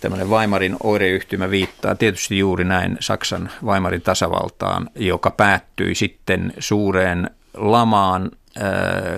[0.00, 8.30] tämmöinen Weimarin oireyhtymä viittaa tietysti juuri näin Saksan Weimarin tasavaltaan, joka päättyi sitten suureen lamaan,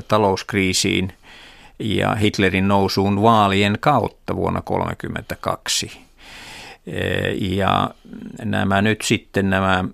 [0.08, 1.12] talouskriisiin–
[1.78, 6.04] ja Hitlerin nousuun vaalien kautta vuonna 1932.
[7.40, 7.90] Ja
[8.44, 9.84] nämä nyt sitten nämä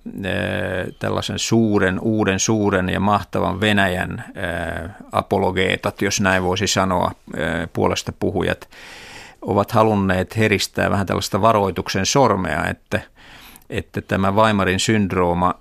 [0.98, 4.24] tällaisen suuren, uuden suuren ja mahtavan Venäjän
[5.12, 7.12] apologeetat, jos näin voisi sanoa,
[7.72, 8.68] puolesta puhujat,
[9.42, 13.00] ovat halunneet heristää vähän tällaista varoituksen sormea, että,
[13.70, 15.54] että tämä Weimarin syndrooma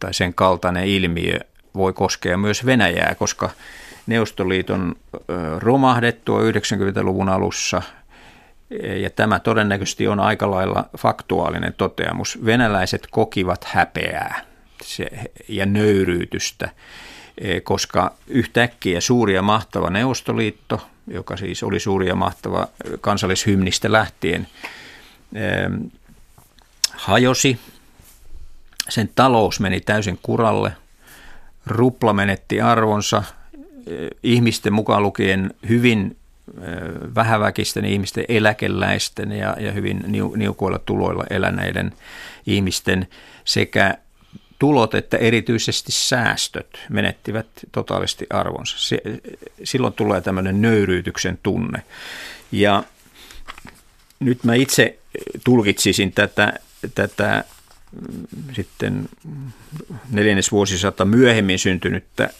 [0.00, 1.38] tai sen kaltainen ilmiö
[1.74, 3.50] voi koskea myös Venäjää, koska
[4.06, 4.96] Neuvostoliiton
[5.58, 7.82] romahdettua 90-luvun alussa,
[8.96, 12.38] ja tämä todennäköisesti on aika lailla faktuaalinen toteamus.
[12.44, 14.44] Venäläiset kokivat häpeää
[15.48, 16.70] ja nöyryytystä,
[17.62, 22.68] koska yhtäkkiä suuri ja mahtava Neuvostoliitto, joka siis oli suuri ja mahtava
[23.00, 24.46] kansallishymnistä lähtien,
[26.94, 27.58] hajosi.
[28.88, 30.72] Sen talous meni täysin kuralle,
[31.66, 33.22] rupla menetti arvonsa–
[34.22, 36.16] ihmisten mukaan lukien hyvin
[37.14, 40.04] vähäväkisten ihmisten, eläkeläisten ja, ja hyvin
[40.36, 41.92] niukoilla tuloilla eläneiden
[42.46, 43.06] ihmisten
[43.44, 43.98] sekä
[44.58, 48.76] tulot että erityisesti säästöt menettivät totaalisti arvonsa.
[48.78, 48.98] Se,
[49.64, 51.82] silloin tulee tämmöinen nöyryytyksen tunne.
[52.52, 52.84] Ja
[54.20, 54.98] nyt mä itse
[55.44, 56.52] tulkitsisin tätä,
[56.94, 57.44] tätä
[58.52, 59.08] sitten
[60.10, 62.30] neljännesvuosisata myöhemmin syntynyttä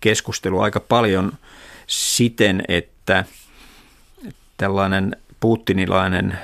[0.00, 1.32] keskustelua aika paljon
[1.86, 3.24] siten, että
[4.56, 6.38] tällainen putinilainen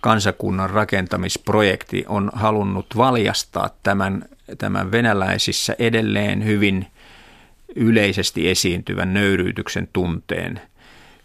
[0.00, 4.24] kansakunnan rakentamisprojekti on halunnut valjastaa tämän,
[4.58, 6.86] tämän venäläisissä edelleen hyvin
[7.76, 10.60] yleisesti esiintyvän nöyryytyksen tunteen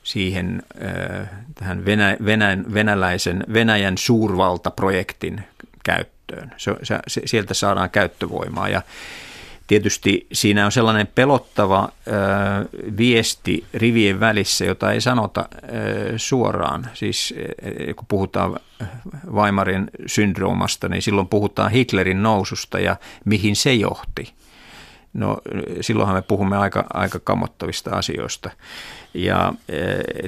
[0.04, 5.42] siihen äh, tähän Venä, Venäjän, venäläisen Venäjän suurvaltaprojektin
[5.84, 6.52] käyttöön.
[6.58, 6.76] Se,
[7.08, 8.82] se, sieltä saadaan käyttövoimaa ja
[9.74, 11.90] Tietysti siinä on sellainen pelottava
[12.98, 15.50] viesti rivien välissä, jota ei sanota
[16.18, 16.88] suoraan.
[16.94, 17.34] Siis
[17.96, 18.60] kun puhutaan
[19.32, 22.96] Weimarin syndroomasta, niin silloin puhutaan Hitlerin noususta ja
[23.26, 24.34] mihin se johti.
[25.14, 25.42] No
[25.82, 28.50] silloinhan me puhumme aika, aika kamottavista asioista.
[29.14, 29.80] Ja e,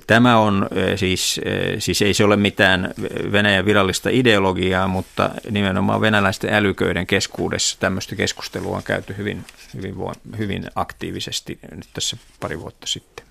[0.07, 2.93] tämä on e, siis, e, siis ei se ole mitään
[3.31, 9.95] Venäjän virallista ideologiaa, mutta nimenomaan venäläisten älyköiden keskuudessa tämmöistä keskustelua on käyty hyvin, hyvin,
[10.37, 13.25] hyvin aktiivisesti nyt tässä pari vuotta sitten.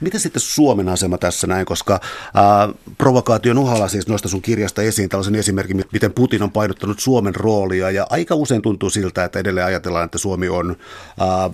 [0.00, 2.00] Mitä sitten Suomen asema tässä näin, koska
[2.34, 2.68] ää,
[2.98, 7.90] provokaation uhalla siis noista sun kirjasta esiin tällaisen esimerkin, miten Putin on painottanut Suomen roolia
[7.90, 10.76] ja aika usein tuntuu siltä, että edelleen ajatellaan, että Suomi on
[11.20, 11.50] ää,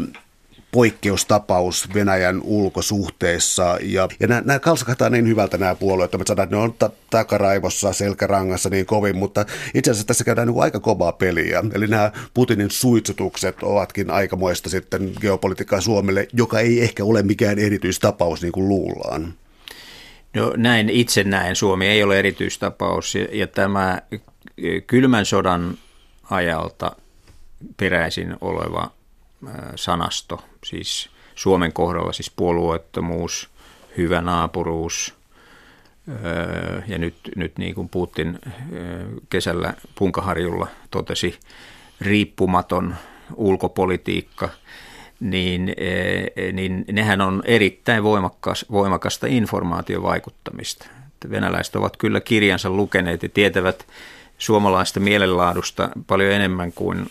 [0.72, 3.78] poikkeustapaus Venäjän ulkosuhteissa.
[3.82, 8.70] Ja, ja nämä, nämä kalsakataan niin hyvältä nämä puolueet, että ne on ta- takaraivossa, selkärangassa
[8.70, 11.64] niin kovin, mutta itse asiassa tässä käydään niin aika kovaa peliä.
[11.72, 18.42] Eli nämä Putinin suitsutukset ovatkin aikamoista sitten geopolitiikkaa Suomelle, joka ei ehkä ole mikään erityistapaus
[18.42, 19.34] niin kuin luullaan.
[20.34, 21.56] No näin itse näen.
[21.56, 24.02] Suomi ei ole erityistapaus ja, ja tämä
[24.86, 25.78] kylmän sodan
[26.30, 26.92] ajalta
[27.76, 28.97] peräisin oleva
[29.76, 33.50] sanasto, siis Suomen kohdalla siis puolueettomuus,
[33.96, 35.14] hyvä naapuruus
[36.86, 38.38] ja nyt, nyt niin kuin Putin
[39.30, 41.38] kesällä Punkaharjulla totesi,
[42.00, 42.96] riippumaton
[43.36, 44.48] ulkopolitiikka,
[45.20, 45.74] niin,
[46.52, 50.86] niin nehän on erittäin voimakas, voimakasta informaatiovaikuttamista.
[51.30, 53.86] Venäläiset ovat kyllä kirjansa lukeneet ja tietävät
[54.38, 57.10] suomalaista mielenlaadusta paljon enemmän kuin,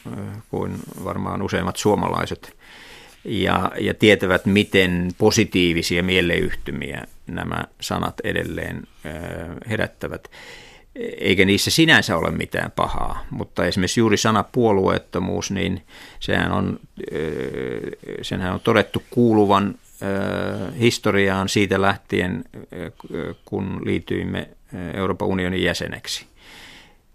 [0.49, 2.57] kuin varmaan useimmat suomalaiset
[3.25, 8.87] ja, ja tietävät, miten positiivisia mieleyhtymiä nämä sanat edelleen
[9.69, 10.31] herättävät.
[11.19, 15.81] Eikä niissä sinänsä ole mitään pahaa, mutta esimerkiksi juuri sana puolueettomuus, niin
[16.19, 16.79] sehän on,
[18.21, 19.75] senhän on todettu kuuluvan
[20.79, 22.43] historiaan siitä lähtien,
[23.45, 24.49] kun liityimme
[24.93, 26.25] Euroopan unionin jäseneksi.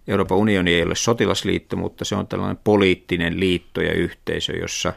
[0.07, 4.93] Euroopan unioni ei ole sotilasliitto, mutta se on tällainen poliittinen liitto ja yhteisö, jossa,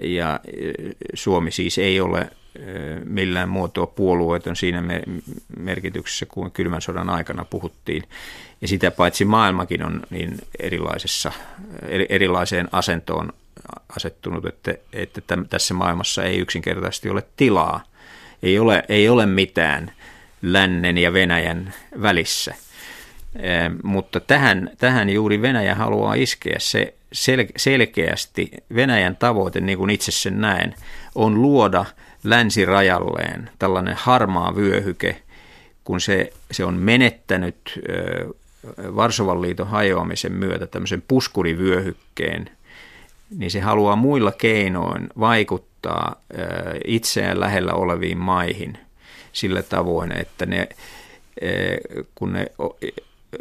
[0.00, 0.40] Ja
[1.14, 2.30] Suomi siis ei ole
[3.04, 4.82] millään muotoa puolueeton siinä
[5.58, 8.02] merkityksessä kuin kylmän sodan aikana puhuttiin.
[8.60, 11.32] Ja sitä paitsi maailmakin on niin erilaisessa,
[12.08, 13.32] erilaiseen asentoon
[13.96, 17.84] asettunut, että, että tässä maailmassa ei yksinkertaisesti ole tilaa–
[18.46, 19.92] ei ole, ei ole mitään
[20.42, 22.54] lännen ja Venäjän välissä.
[23.82, 26.56] Mutta tähän, tähän juuri Venäjä haluaa iskeä.
[26.58, 30.74] Se sel, selkeästi Venäjän tavoite, niin kuin itse sen näen,
[31.14, 31.84] on luoda
[32.24, 35.22] länsirajalleen tällainen harmaa vyöhyke,
[35.84, 37.80] kun se, se on menettänyt
[38.96, 42.50] Varsovan liiton hajoamisen myötä tämmöisen puskurivyöhykkeen,
[43.30, 46.20] niin se haluaa muilla keinoin vaikuttaa
[46.84, 48.78] itseään lähellä oleviin maihin
[49.32, 50.68] sillä tavoin, että ne,
[52.14, 52.46] kun ne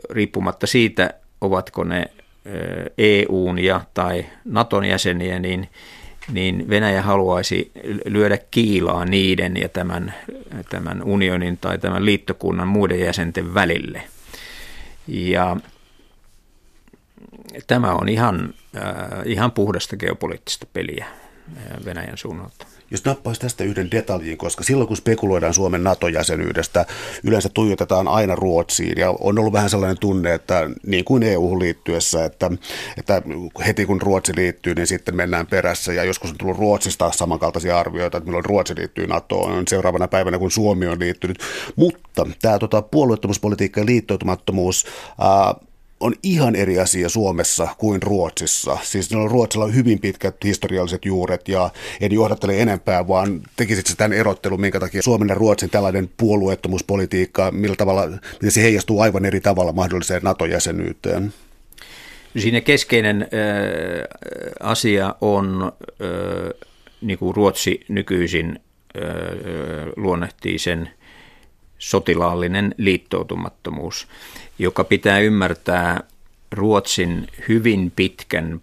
[0.10, 2.06] riippumatta siitä, ovatko ne
[2.98, 5.70] EUn ja tai Naton jäseniä, niin,
[6.32, 7.72] niin Venäjä haluaisi
[8.06, 10.14] lyödä kiilaa niiden ja tämän,
[10.70, 14.04] tämän unionin tai tämän liittokunnan muiden jäsenten välille.
[15.08, 15.58] Ja
[17.68, 18.54] tämä on ihan,
[19.26, 21.06] ihan puhdasta geopoliittista peliä.
[21.86, 22.66] Venäjän suunnalta.
[22.92, 26.86] Jos nappaisi tästä yhden detaljin, koska silloin kun spekuloidaan Suomen NATO-jäsenyydestä,
[27.24, 32.26] yleensä tuijotetaan aina Ruotsiin ja on ollut vähän sellainen tunne, että niin kuin EU liittyessä,
[32.26, 32.52] että,
[32.98, 33.22] että
[33.68, 38.18] heti kun Ruotsi liittyy, niin sitten mennään perässä ja joskus on tullut Ruotsista samankaltaisia arvioita,
[38.18, 41.40] että milloin Ruotsi liittyy NATOon, on seuraavana päivänä kun Suomi on liittynyt.
[41.76, 44.86] Mutta tämä tota, puolueettomuuspolitiikka ja liittoutumattomuus,
[45.20, 45.56] ää,
[46.00, 48.78] on ihan eri asia Suomessa kuin Ruotsissa.
[48.84, 51.70] Siis on Ruotsilla on hyvin pitkät historialliset juuret ja
[52.02, 57.76] en johdattele enempää, vaan tekisit tämän erottelun, minkä takia Suomen ja Ruotsin tällainen puolueettomuuspolitiikka, millä
[57.76, 61.34] tavalla, miten se heijastuu aivan eri tavalla mahdolliseen NATO-jäsenyyteen?
[62.38, 63.28] Siinä keskeinen äh,
[64.60, 66.70] asia on, äh,
[67.02, 68.60] niin kuin Ruotsi nykyisin
[69.96, 70.90] luonnehtii sen
[71.80, 74.08] sotilaallinen liittoutumattomuus,
[74.60, 76.04] joka pitää ymmärtää
[76.52, 78.62] Ruotsin hyvin pitkän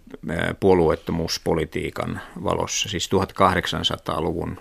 [0.59, 4.59] puolueettomuuspolitiikan valossa, siis 1800-luvun,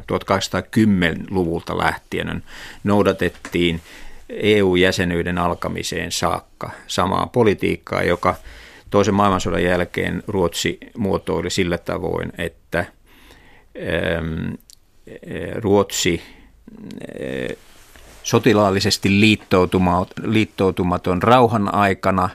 [0.00, 2.42] 1810-luvulta lähtien
[2.84, 3.80] noudatettiin
[4.28, 8.34] EU-jäsenyyden alkamiseen saakka samaa politiikkaa, joka
[8.90, 12.84] toisen maailmansodan jälkeen Ruotsi muotoili sillä tavoin, että
[15.54, 16.22] Ruotsi
[18.26, 19.08] sotilaallisesti
[20.22, 22.28] liittoutumaton rauhan aikana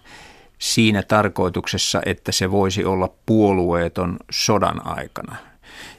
[0.60, 5.36] siinä tarkoituksessa, että se voisi olla puolueeton sodan aikana.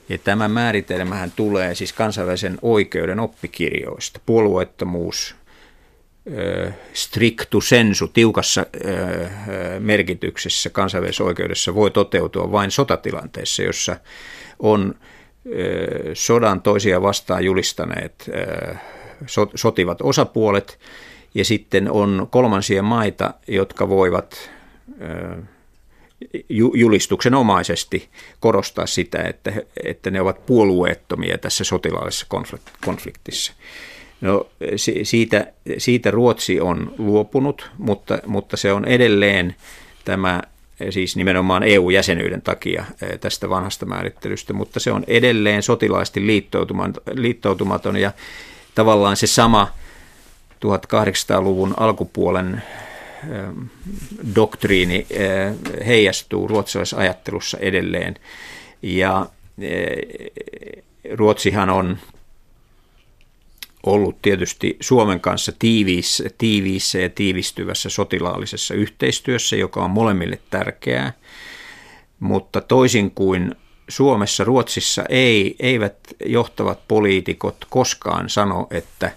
[0.09, 4.21] Ja tämä määritelmähän tulee siis kansainvälisen oikeuden oppikirjoista.
[4.27, 5.35] Puolueettomuus,
[6.93, 8.67] strictu sensu, tiukassa
[9.79, 13.97] merkityksessä kansainvälisessä oikeudessa voi toteutua vain sotatilanteessa, jossa
[14.59, 14.95] on
[16.15, 18.31] sodan toisia vastaan julistaneet
[19.55, 20.79] sotivat osapuolet
[21.35, 24.51] ja sitten on kolmansia maita, jotka voivat
[26.75, 28.09] julistuksenomaisesti
[28.41, 29.53] korostaa sitä, että,
[29.85, 32.27] että ne ovat puolueettomia tässä sotilaallisessa
[32.85, 33.53] konfliktissa.
[34.21, 34.47] No,
[35.03, 39.55] siitä, siitä Ruotsi on luopunut, mutta, mutta se on edelleen
[40.05, 40.43] tämä
[40.91, 42.85] siis nimenomaan EU-jäsenyyden takia
[43.21, 46.27] tästä vanhasta määrittelystä, mutta se on edelleen sotilaasti
[47.15, 48.13] liittoutumaton ja
[48.75, 49.69] tavallaan se sama
[50.67, 52.63] 1800-luvun alkupuolen
[54.35, 55.07] doktriini
[55.87, 58.17] heijastuu ruotsalaisajattelussa edelleen.
[58.83, 59.27] Ja
[61.15, 61.99] Ruotsihan on
[63.87, 71.13] ollut tietysti Suomen kanssa tiiviissä, tiiviissä ja tiivistyvässä sotilaallisessa yhteistyössä, joka on molemmille tärkeää.
[72.21, 73.55] Mutta toisin kuin
[73.89, 79.13] Suomessa, Ruotsissa ei, eivät johtavat poliitikot koskaan sano, että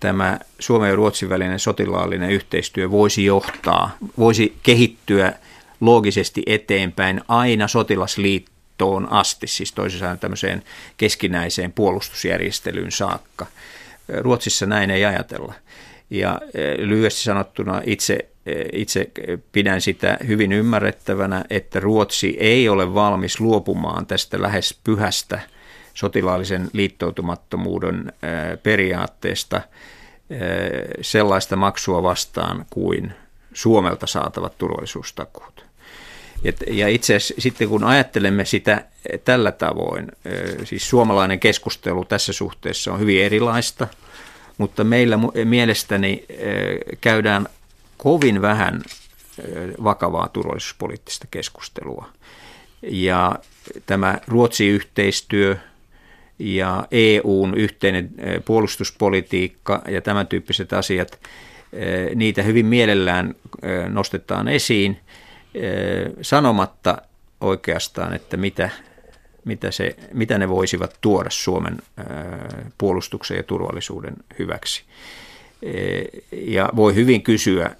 [0.00, 5.32] tämä Suomen ja Ruotsin välinen sotilaallinen yhteistyö voisi johtaa, voisi kehittyä
[5.80, 10.62] loogisesti eteenpäin aina sotilasliittoon asti, siis toisin sanoen tämmöiseen
[10.96, 13.46] keskinäiseen puolustusjärjestelyyn saakka.
[14.18, 15.54] Ruotsissa näin ei ajatella.
[16.10, 18.28] Ja eh, lyhyesti sanottuna itse,
[18.72, 19.10] itse
[19.52, 25.40] pidän sitä hyvin ymmärrettävänä, että Ruotsi ei ole valmis luopumaan tästä lähes pyhästä
[25.94, 29.60] sotilaallisen liittoutumattomuuden eh, periaatteesta
[31.00, 33.12] sellaista maksua vastaan kuin
[33.52, 35.64] Suomelta saatavat turvallisuustakuut.
[36.70, 38.84] Ja itse asiassa sitten kun ajattelemme sitä
[39.24, 40.12] tällä tavoin,
[40.64, 43.86] siis suomalainen keskustelu tässä suhteessa on hyvin erilaista–
[44.60, 46.24] mutta meillä mielestäni
[47.00, 47.48] käydään
[48.02, 48.82] kovin vähän
[49.84, 52.08] vakavaa turvallisuuspoliittista keskustelua.
[52.82, 53.38] Ja
[53.86, 55.56] tämä Ruotsi-yhteistyö
[56.38, 58.10] ja EUn yhteinen
[58.44, 61.20] puolustuspolitiikka ja tämän tyyppiset asiat,
[62.14, 63.34] niitä hyvin mielellään
[63.88, 65.00] nostetaan esiin
[66.22, 67.02] sanomatta
[67.40, 68.70] oikeastaan, että mitä
[69.44, 71.78] mitä, se, mitä ne voisivat tuoda Suomen
[72.78, 74.84] puolustuksen ja turvallisuuden hyväksi.
[75.62, 76.02] E,
[76.32, 77.70] ja voi hyvin kysyä,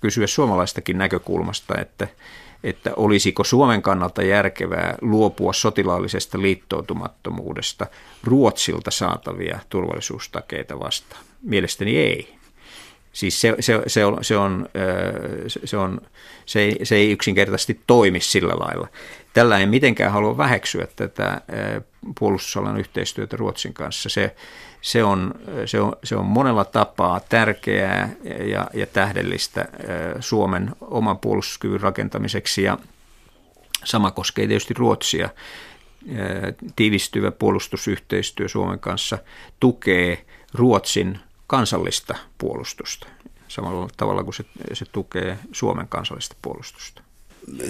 [0.00, 2.08] kysyä suomalaistakin näkökulmasta, että,
[2.64, 7.86] että olisiko Suomen kannalta järkevää luopua sotilaallisesta liittoutumattomuudesta
[8.24, 11.24] Ruotsilta saatavia turvallisuustakeita vastaan.
[11.42, 12.38] Mielestäni ei.
[13.12, 14.68] Siis se, se, se, on, se, on,
[15.64, 16.00] se, on,
[16.46, 18.88] se, ei, se ei yksinkertaisesti toimi sillä lailla.
[19.32, 21.40] Tällä ei mitenkään halua väheksyä tätä
[22.18, 24.08] puolustusalan yhteistyötä Ruotsin kanssa.
[24.08, 24.36] Se,
[24.80, 25.34] se, on,
[25.66, 28.10] se, on, se on monella tapaa tärkeää
[28.50, 29.68] ja, ja tähdellistä
[30.20, 32.78] Suomen oman puolustuskyvyn rakentamiseksi ja
[33.84, 35.28] sama koskee tietysti Ruotsia.
[36.76, 39.18] Tiivistyvä puolustusyhteistyö Suomen kanssa
[39.60, 40.24] tukee
[40.54, 43.06] Ruotsin kansallista puolustusta
[43.48, 47.02] samalla tavalla kuin se, se tukee Suomen kansallista puolustusta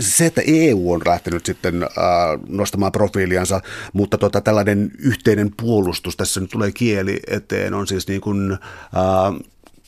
[0.01, 1.89] se, että EU on lähtenyt sitten äh,
[2.49, 3.61] nostamaan profiiliansa,
[3.93, 9.41] mutta tota, tällainen yhteinen puolustus, tässä nyt tulee kieli eteen, on siis niin kuin, äh,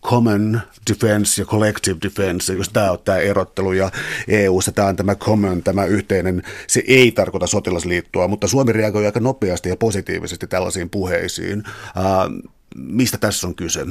[0.03, 0.61] common
[0.91, 3.91] defense ja collective defense, jos tämä on tämä erottelu, ja
[4.29, 9.21] EU-ssa tämä on tämä common, tämä yhteinen, se ei tarkoita sotilasliittoa, mutta Suomi reagoi aika
[9.21, 11.63] nopeasti ja positiivisesti tällaisiin puheisiin.
[11.67, 13.87] Äh, mistä tässä on kyse?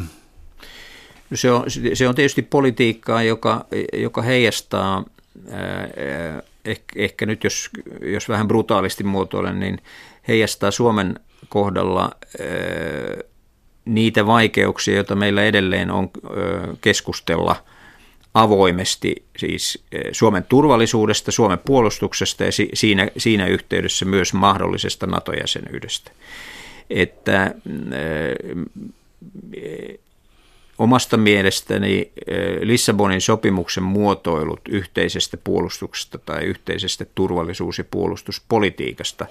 [1.34, 5.06] Se on, se on tietysti politiikkaa, joka, joka heijastaa
[6.66, 7.70] ehkä, ehkä nyt jos,
[8.02, 9.80] jos vähän brutaalisti muotoilen, niin
[10.28, 11.20] heijastaa Suomen
[11.50, 12.12] kohdalla
[13.86, 16.10] niitä vaikeuksia, joita meillä edelleen on
[16.82, 17.56] keskustella
[18.34, 26.12] avoimesti siis Suomen turvallisuudesta, Suomen puolustuksesta ja siinä, siinä yhteydessä myös mahdollisesta NATO-jäsenyydestä.
[26.90, 27.56] Että
[30.80, 32.12] Omasta mielestäni
[32.62, 39.26] Lissabonin sopimuksen muotoilut yhteisestä puolustuksesta tai yhteisestä turvallisuus- ja puolustuspolitiikasta,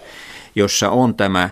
[0.55, 1.51] jossa on tämä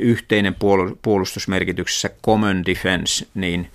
[0.00, 0.56] yhteinen
[1.02, 3.70] puolustusmerkityksessä common defense, niin,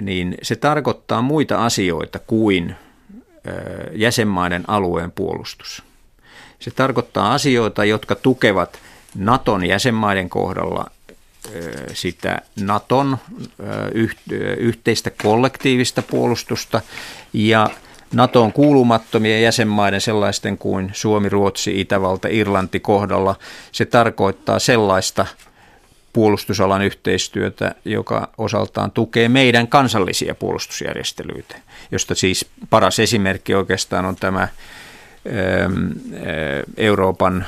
[0.00, 2.74] niin se tarkoittaa muita asioita kuin
[3.92, 5.82] jäsenmaiden alueen puolustus.
[6.58, 8.78] Se tarkoittaa asioita, jotka tukevat
[9.14, 10.90] Naton jäsenmaiden kohdalla
[11.92, 13.18] sitä Naton
[14.58, 16.80] yhteistä kollektiivista puolustusta
[17.32, 17.70] ja
[18.12, 23.36] NATOon kuulumattomien jäsenmaiden sellaisten kuin Suomi, Ruotsi, Itävalta, Irlanti kohdalla.
[23.72, 25.26] Se tarkoittaa sellaista
[26.12, 31.56] puolustusalan yhteistyötä, joka osaltaan tukee meidän kansallisia puolustusjärjestelyitä,
[31.90, 34.48] josta siis paras esimerkki oikeastaan on tämä
[36.76, 37.46] Euroopan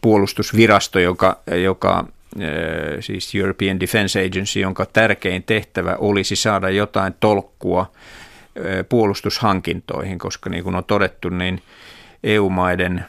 [0.00, 2.04] puolustusvirasto, joka, joka
[3.00, 7.92] siis European Defense Agency, jonka tärkein tehtävä olisi saada jotain tolkkua
[8.88, 11.62] puolustushankintoihin, koska niin kuin on todettu, niin
[12.24, 13.04] EU-maiden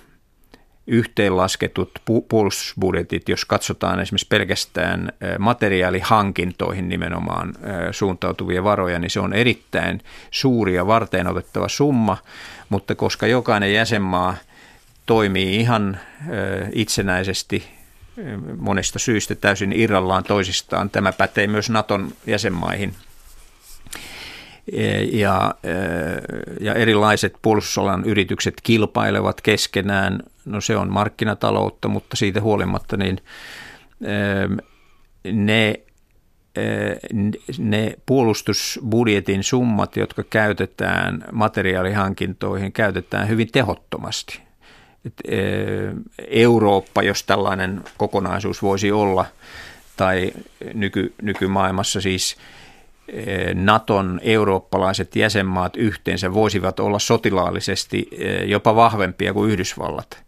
[0.88, 1.92] yhteenlasketut
[2.30, 7.54] puolustusbudjetit, jos katsotaan esimerkiksi pelkästään materiaalihankintoihin nimenomaan
[7.92, 10.02] suuntautuvia varoja, niin se on erittäin
[10.32, 12.18] suuri ja varteen otettava summa,
[12.70, 14.36] mutta koska jokainen jäsenmaa
[15.06, 16.00] toimii ihan
[16.74, 17.81] itsenäisesti
[18.58, 20.90] monesta syystä täysin irrallaan toisistaan.
[20.90, 22.96] Tämä pätee myös Naton jäsenmaihin.
[25.12, 25.56] Ja,
[26.62, 30.20] ja erilaiset puolustusalan yritykset kilpailevat keskenään.
[30.46, 33.18] No se on markkinataloutta, mutta siitä huolimatta niin
[35.32, 35.76] ne,
[37.58, 44.42] ne puolustusbudjetin summat, jotka käytetään materiaalihankintoihin, käytetään hyvin tehottomasti–
[46.28, 49.26] Eurooppa, jos tällainen kokonaisuus voisi olla,
[49.98, 50.32] tai
[50.74, 52.38] nyky, nykymaailmassa siis
[53.54, 58.10] Naton eurooppalaiset jäsenmaat yhteensä voisivat olla sotilaallisesti
[58.46, 60.24] jopa vahvempia kuin Yhdysvallat.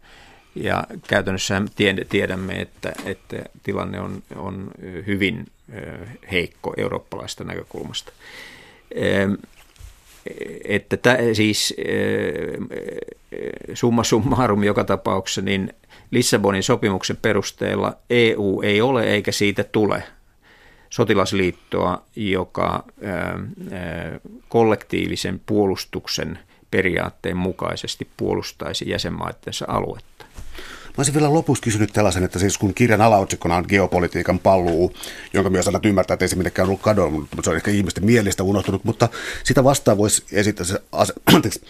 [0.55, 1.61] Ja käytännössä
[2.09, 4.71] tiedämme, että, että tilanne on, on
[5.07, 5.47] hyvin
[6.32, 8.11] heikko eurooppalaista näkökulmasta
[10.65, 11.76] että tä, siis
[13.74, 15.74] summa summarum joka tapauksessa, niin
[16.11, 20.03] Lissabonin sopimuksen perusteella EU ei ole eikä siitä tule
[20.89, 22.84] sotilasliittoa, joka
[24.47, 26.39] kollektiivisen puolustuksen
[26.71, 30.26] periaatteen mukaisesti puolustaisi jäsenmaittensa aluetta.
[30.94, 34.94] Mä olisin vielä lopuksi kysynyt tällaisen, että siis kun kirjan alaotsikkona on geopolitiikan paluu,
[35.34, 38.06] jonka myös annat ymmärtää, että ei se mitenkään ollut kadonnut, mutta se on ehkä ihmisten
[38.06, 39.10] mielestä unohtunut, mutta
[39.44, 40.80] sitä vastaan voisi esittää se,
[41.36, 41.62] anteeksi,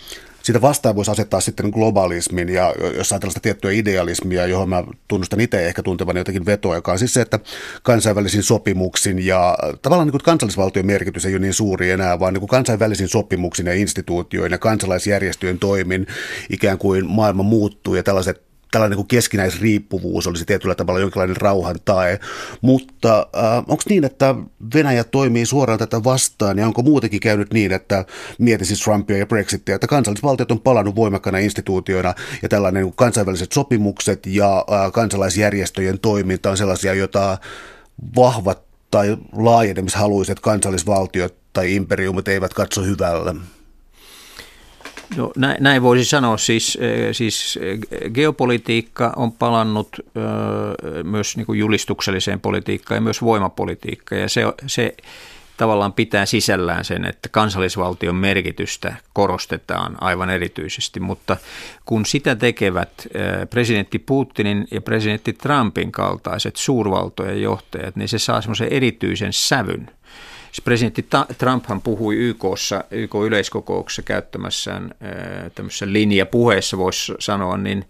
[0.44, 5.66] sitä vastaan voisi asettaa sitten globalismin ja jossain tällaista tiettyä idealismia, johon mä tunnustan itse
[5.66, 7.40] ehkä tuntevan jotakin vetoa, joka on siis se, että
[7.84, 12.42] kansainvälisin sopimuksin ja tavallaan niin kuin kansallisvaltion merkitys ei ole niin suuri enää, vaan niin
[12.42, 16.08] kuin kansainvälisin sopimuksin ja instituutioin ja kansalaisjärjestöjen toimin
[16.50, 22.20] ikään kuin maailma muuttuu ja tällaiset tällainen kuin keskinäisriippuvuus olisi tietyllä tavalla jonkinlainen rauhan tae.
[22.62, 24.36] Mutta äh, onko niin, että
[24.74, 28.06] Venäjä toimii suoraan tätä vastaan ja onko muutenkin käynyt niin, että
[28.38, 33.52] mieti siis Trumpia ja Brexitia, että kansallisvaltiot on palannut voimakkana instituutioina ja tällainen niin kansainväliset
[33.52, 37.38] sopimukset ja äh, kansalaisjärjestöjen toiminta on sellaisia, joita
[38.16, 43.36] vahvat tai laajenemishaluiset kansallisvaltiot tai imperiumit eivät katso hyvällä.
[45.18, 46.38] No, näin, näin voisi sanoa.
[46.38, 47.80] Siis, eh, siis eh,
[48.12, 54.22] geopolitiikka on palannut eh, myös niin kuin julistukselliseen politiikkaan ja myös voimapolitiikkaan.
[54.22, 54.96] Ja se, se
[55.58, 61.00] tavallaan pitää sisällään sen, että kansallisvaltion merkitystä korostetaan aivan erityisesti.
[61.00, 61.38] Mutta
[61.86, 63.08] kun sitä tekevät
[63.50, 69.90] presidentti Putinin ja presidentti Trumpin kaltaiset suurvaltojen johtajat, niin se saa semmoisen erityisen sävyn–
[70.62, 74.96] presidentti Trumphan puhui YKssa, YK yleiskokouksessa käyttämässään
[75.56, 77.86] tämmöisessä linjapuheessa, voisi sanoa, niin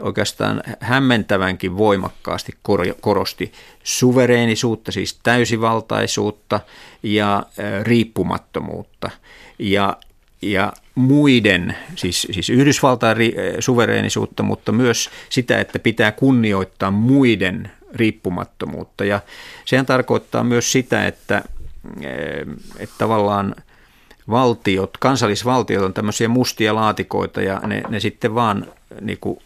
[0.00, 2.52] oikeastaan hämmentävänkin voimakkaasti
[3.00, 3.52] korosti
[3.84, 6.60] suvereenisuutta, siis täysivaltaisuutta
[7.02, 7.46] ja
[7.82, 9.10] riippumattomuutta.
[9.58, 9.96] Ja,
[10.42, 13.16] ja muiden, siis, siis Yhdysvaltain
[13.60, 19.04] suvereenisuutta, mutta myös sitä, että pitää kunnioittaa muiden riippumattomuutta.
[19.04, 19.20] Ja
[19.64, 21.42] sehän tarkoittaa myös sitä, että
[22.78, 23.54] että tavallaan
[24.30, 28.66] valtiot, kansallisvaltiot on tämmöisiä mustia laatikoita ja ne, ne sitten vaan
[29.00, 29.38] niin kuin,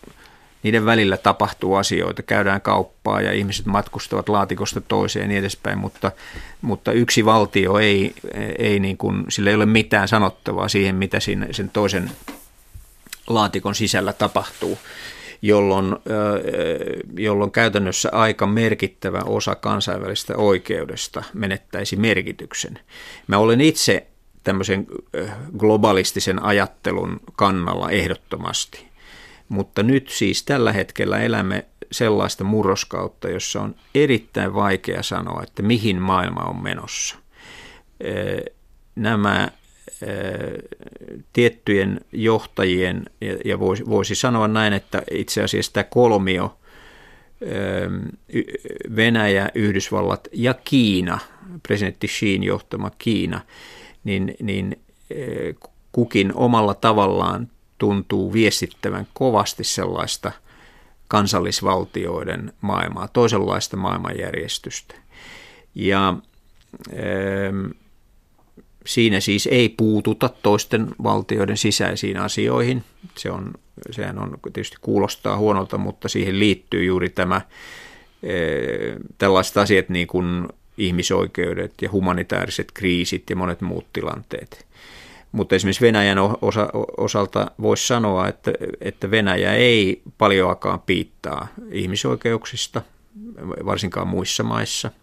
[0.62, 6.12] niiden välillä tapahtuu asioita, käydään kauppaa ja ihmiset matkustavat laatikosta toiseen ja niin edespäin, mutta,
[6.62, 8.14] mutta yksi valtio ei,
[8.58, 12.10] ei niin kuin, sillä ei ole mitään sanottavaa siihen, mitä siinä, sen toisen
[13.26, 14.78] laatikon sisällä tapahtuu
[15.42, 15.96] jolloin,
[17.16, 22.78] jolloin käytännössä aika merkittävä osa kansainvälistä oikeudesta menettäisi merkityksen.
[23.26, 24.06] Mä olen itse
[24.44, 24.86] tämmöisen
[25.58, 28.90] globalistisen ajattelun kannalla ehdottomasti.
[29.48, 36.02] Mutta nyt siis tällä hetkellä elämme sellaista murroskautta, jossa on erittäin vaikea sanoa, että mihin
[36.02, 37.16] maailma on menossa.
[38.96, 39.48] Nämä
[41.32, 43.06] tiettyjen johtajien,
[43.44, 46.56] ja voisi, voisi sanoa näin, että itse asiassa tämä kolmio,
[48.96, 51.18] Venäjä, Yhdysvallat ja Kiina,
[51.62, 53.40] presidentti Xiin johtama Kiina,
[54.04, 54.80] niin, niin
[55.92, 57.48] kukin omalla tavallaan
[57.78, 60.32] tuntuu viestittävän kovasti sellaista
[61.08, 64.94] kansallisvaltioiden maailmaa, toisenlaista maailmanjärjestystä.
[65.74, 66.14] Ja
[68.86, 72.84] Siinä siis ei puututa toisten valtioiden sisäisiin asioihin.
[73.18, 73.52] Se on,
[73.90, 77.40] sehän on, tietysti kuulostaa huonolta, mutta siihen liittyy juuri tämä
[78.22, 78.36] e,
[79.18, 84.66] tällaiset asiat niin kuin ihmisoikeudet ja humanitaariset kriisit ja monet muut tilanteet.
[85.32, 92.82] Mutta esimerkiksi Venäjän osa, osalta voisi sanoa, että, että Venäjä ei paljoakaan piittaa ihmisoikeuksista,
[93.64, 94.90] varsinkaan muissa maissa–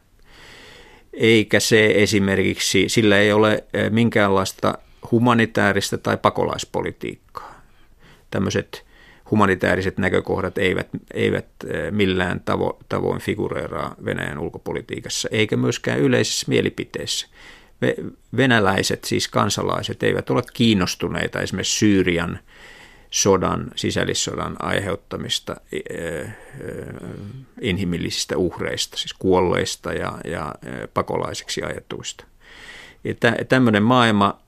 [1.17, 4.77] eikä se esimerkiksi, sillä ei ole eh, minkäänlaista
[5.11, 7.61] humanitaarista tai pakolaispolitiikkaa.
[8.31, 8.85] Tämmöiset
[9.31, 17.27] humanitaariset näkökohdat eivät, eivät eh, millään tavo, tavoin figureeraa Venäjän ulkopolitiikassa, eikä myöskään yleisessä mielipiteessä.
[18.37, 22.39] Venäläiset, siis kansalaiset, eivät ole kiinnostuneita esimerkiksi Syyrian–
[23.11, 25.55] sodan, sisällissodan aiheuttamista
[27.61, 30.55] inhimillisistä uhreista, siis kuolleista ja, ja
[30.93, 32.25] pakolaiseksi ajetuista.
[33.05, 34.39] Että tämmöinen maailma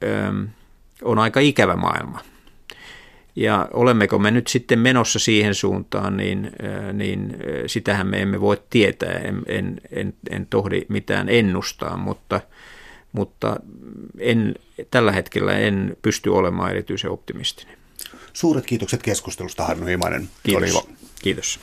[1.01, 2.19] on aika ikävä maailma.
[3.35, 6.51] Ja olemmeko me nyt sitten menossa siihen suuntaan, niin,
[6.93, 7.37] niin
[7.67, 12.41] sitähän me emme voi tietää, en, en, en, en tohdi mitään ennustaa, mutta,
[13.11, 13.57] mutta
[14.19, 14.55] en,
[14.91, 17.78] tällä hetkellä en pysty olemaan erityisen optimistinen.
[18.33, 20.29] Suuret kiitokset keskustelusta, Hannu Himanen.
[20.43, 20.87] Kiitos.
[21.21, 21.59] Kiitos.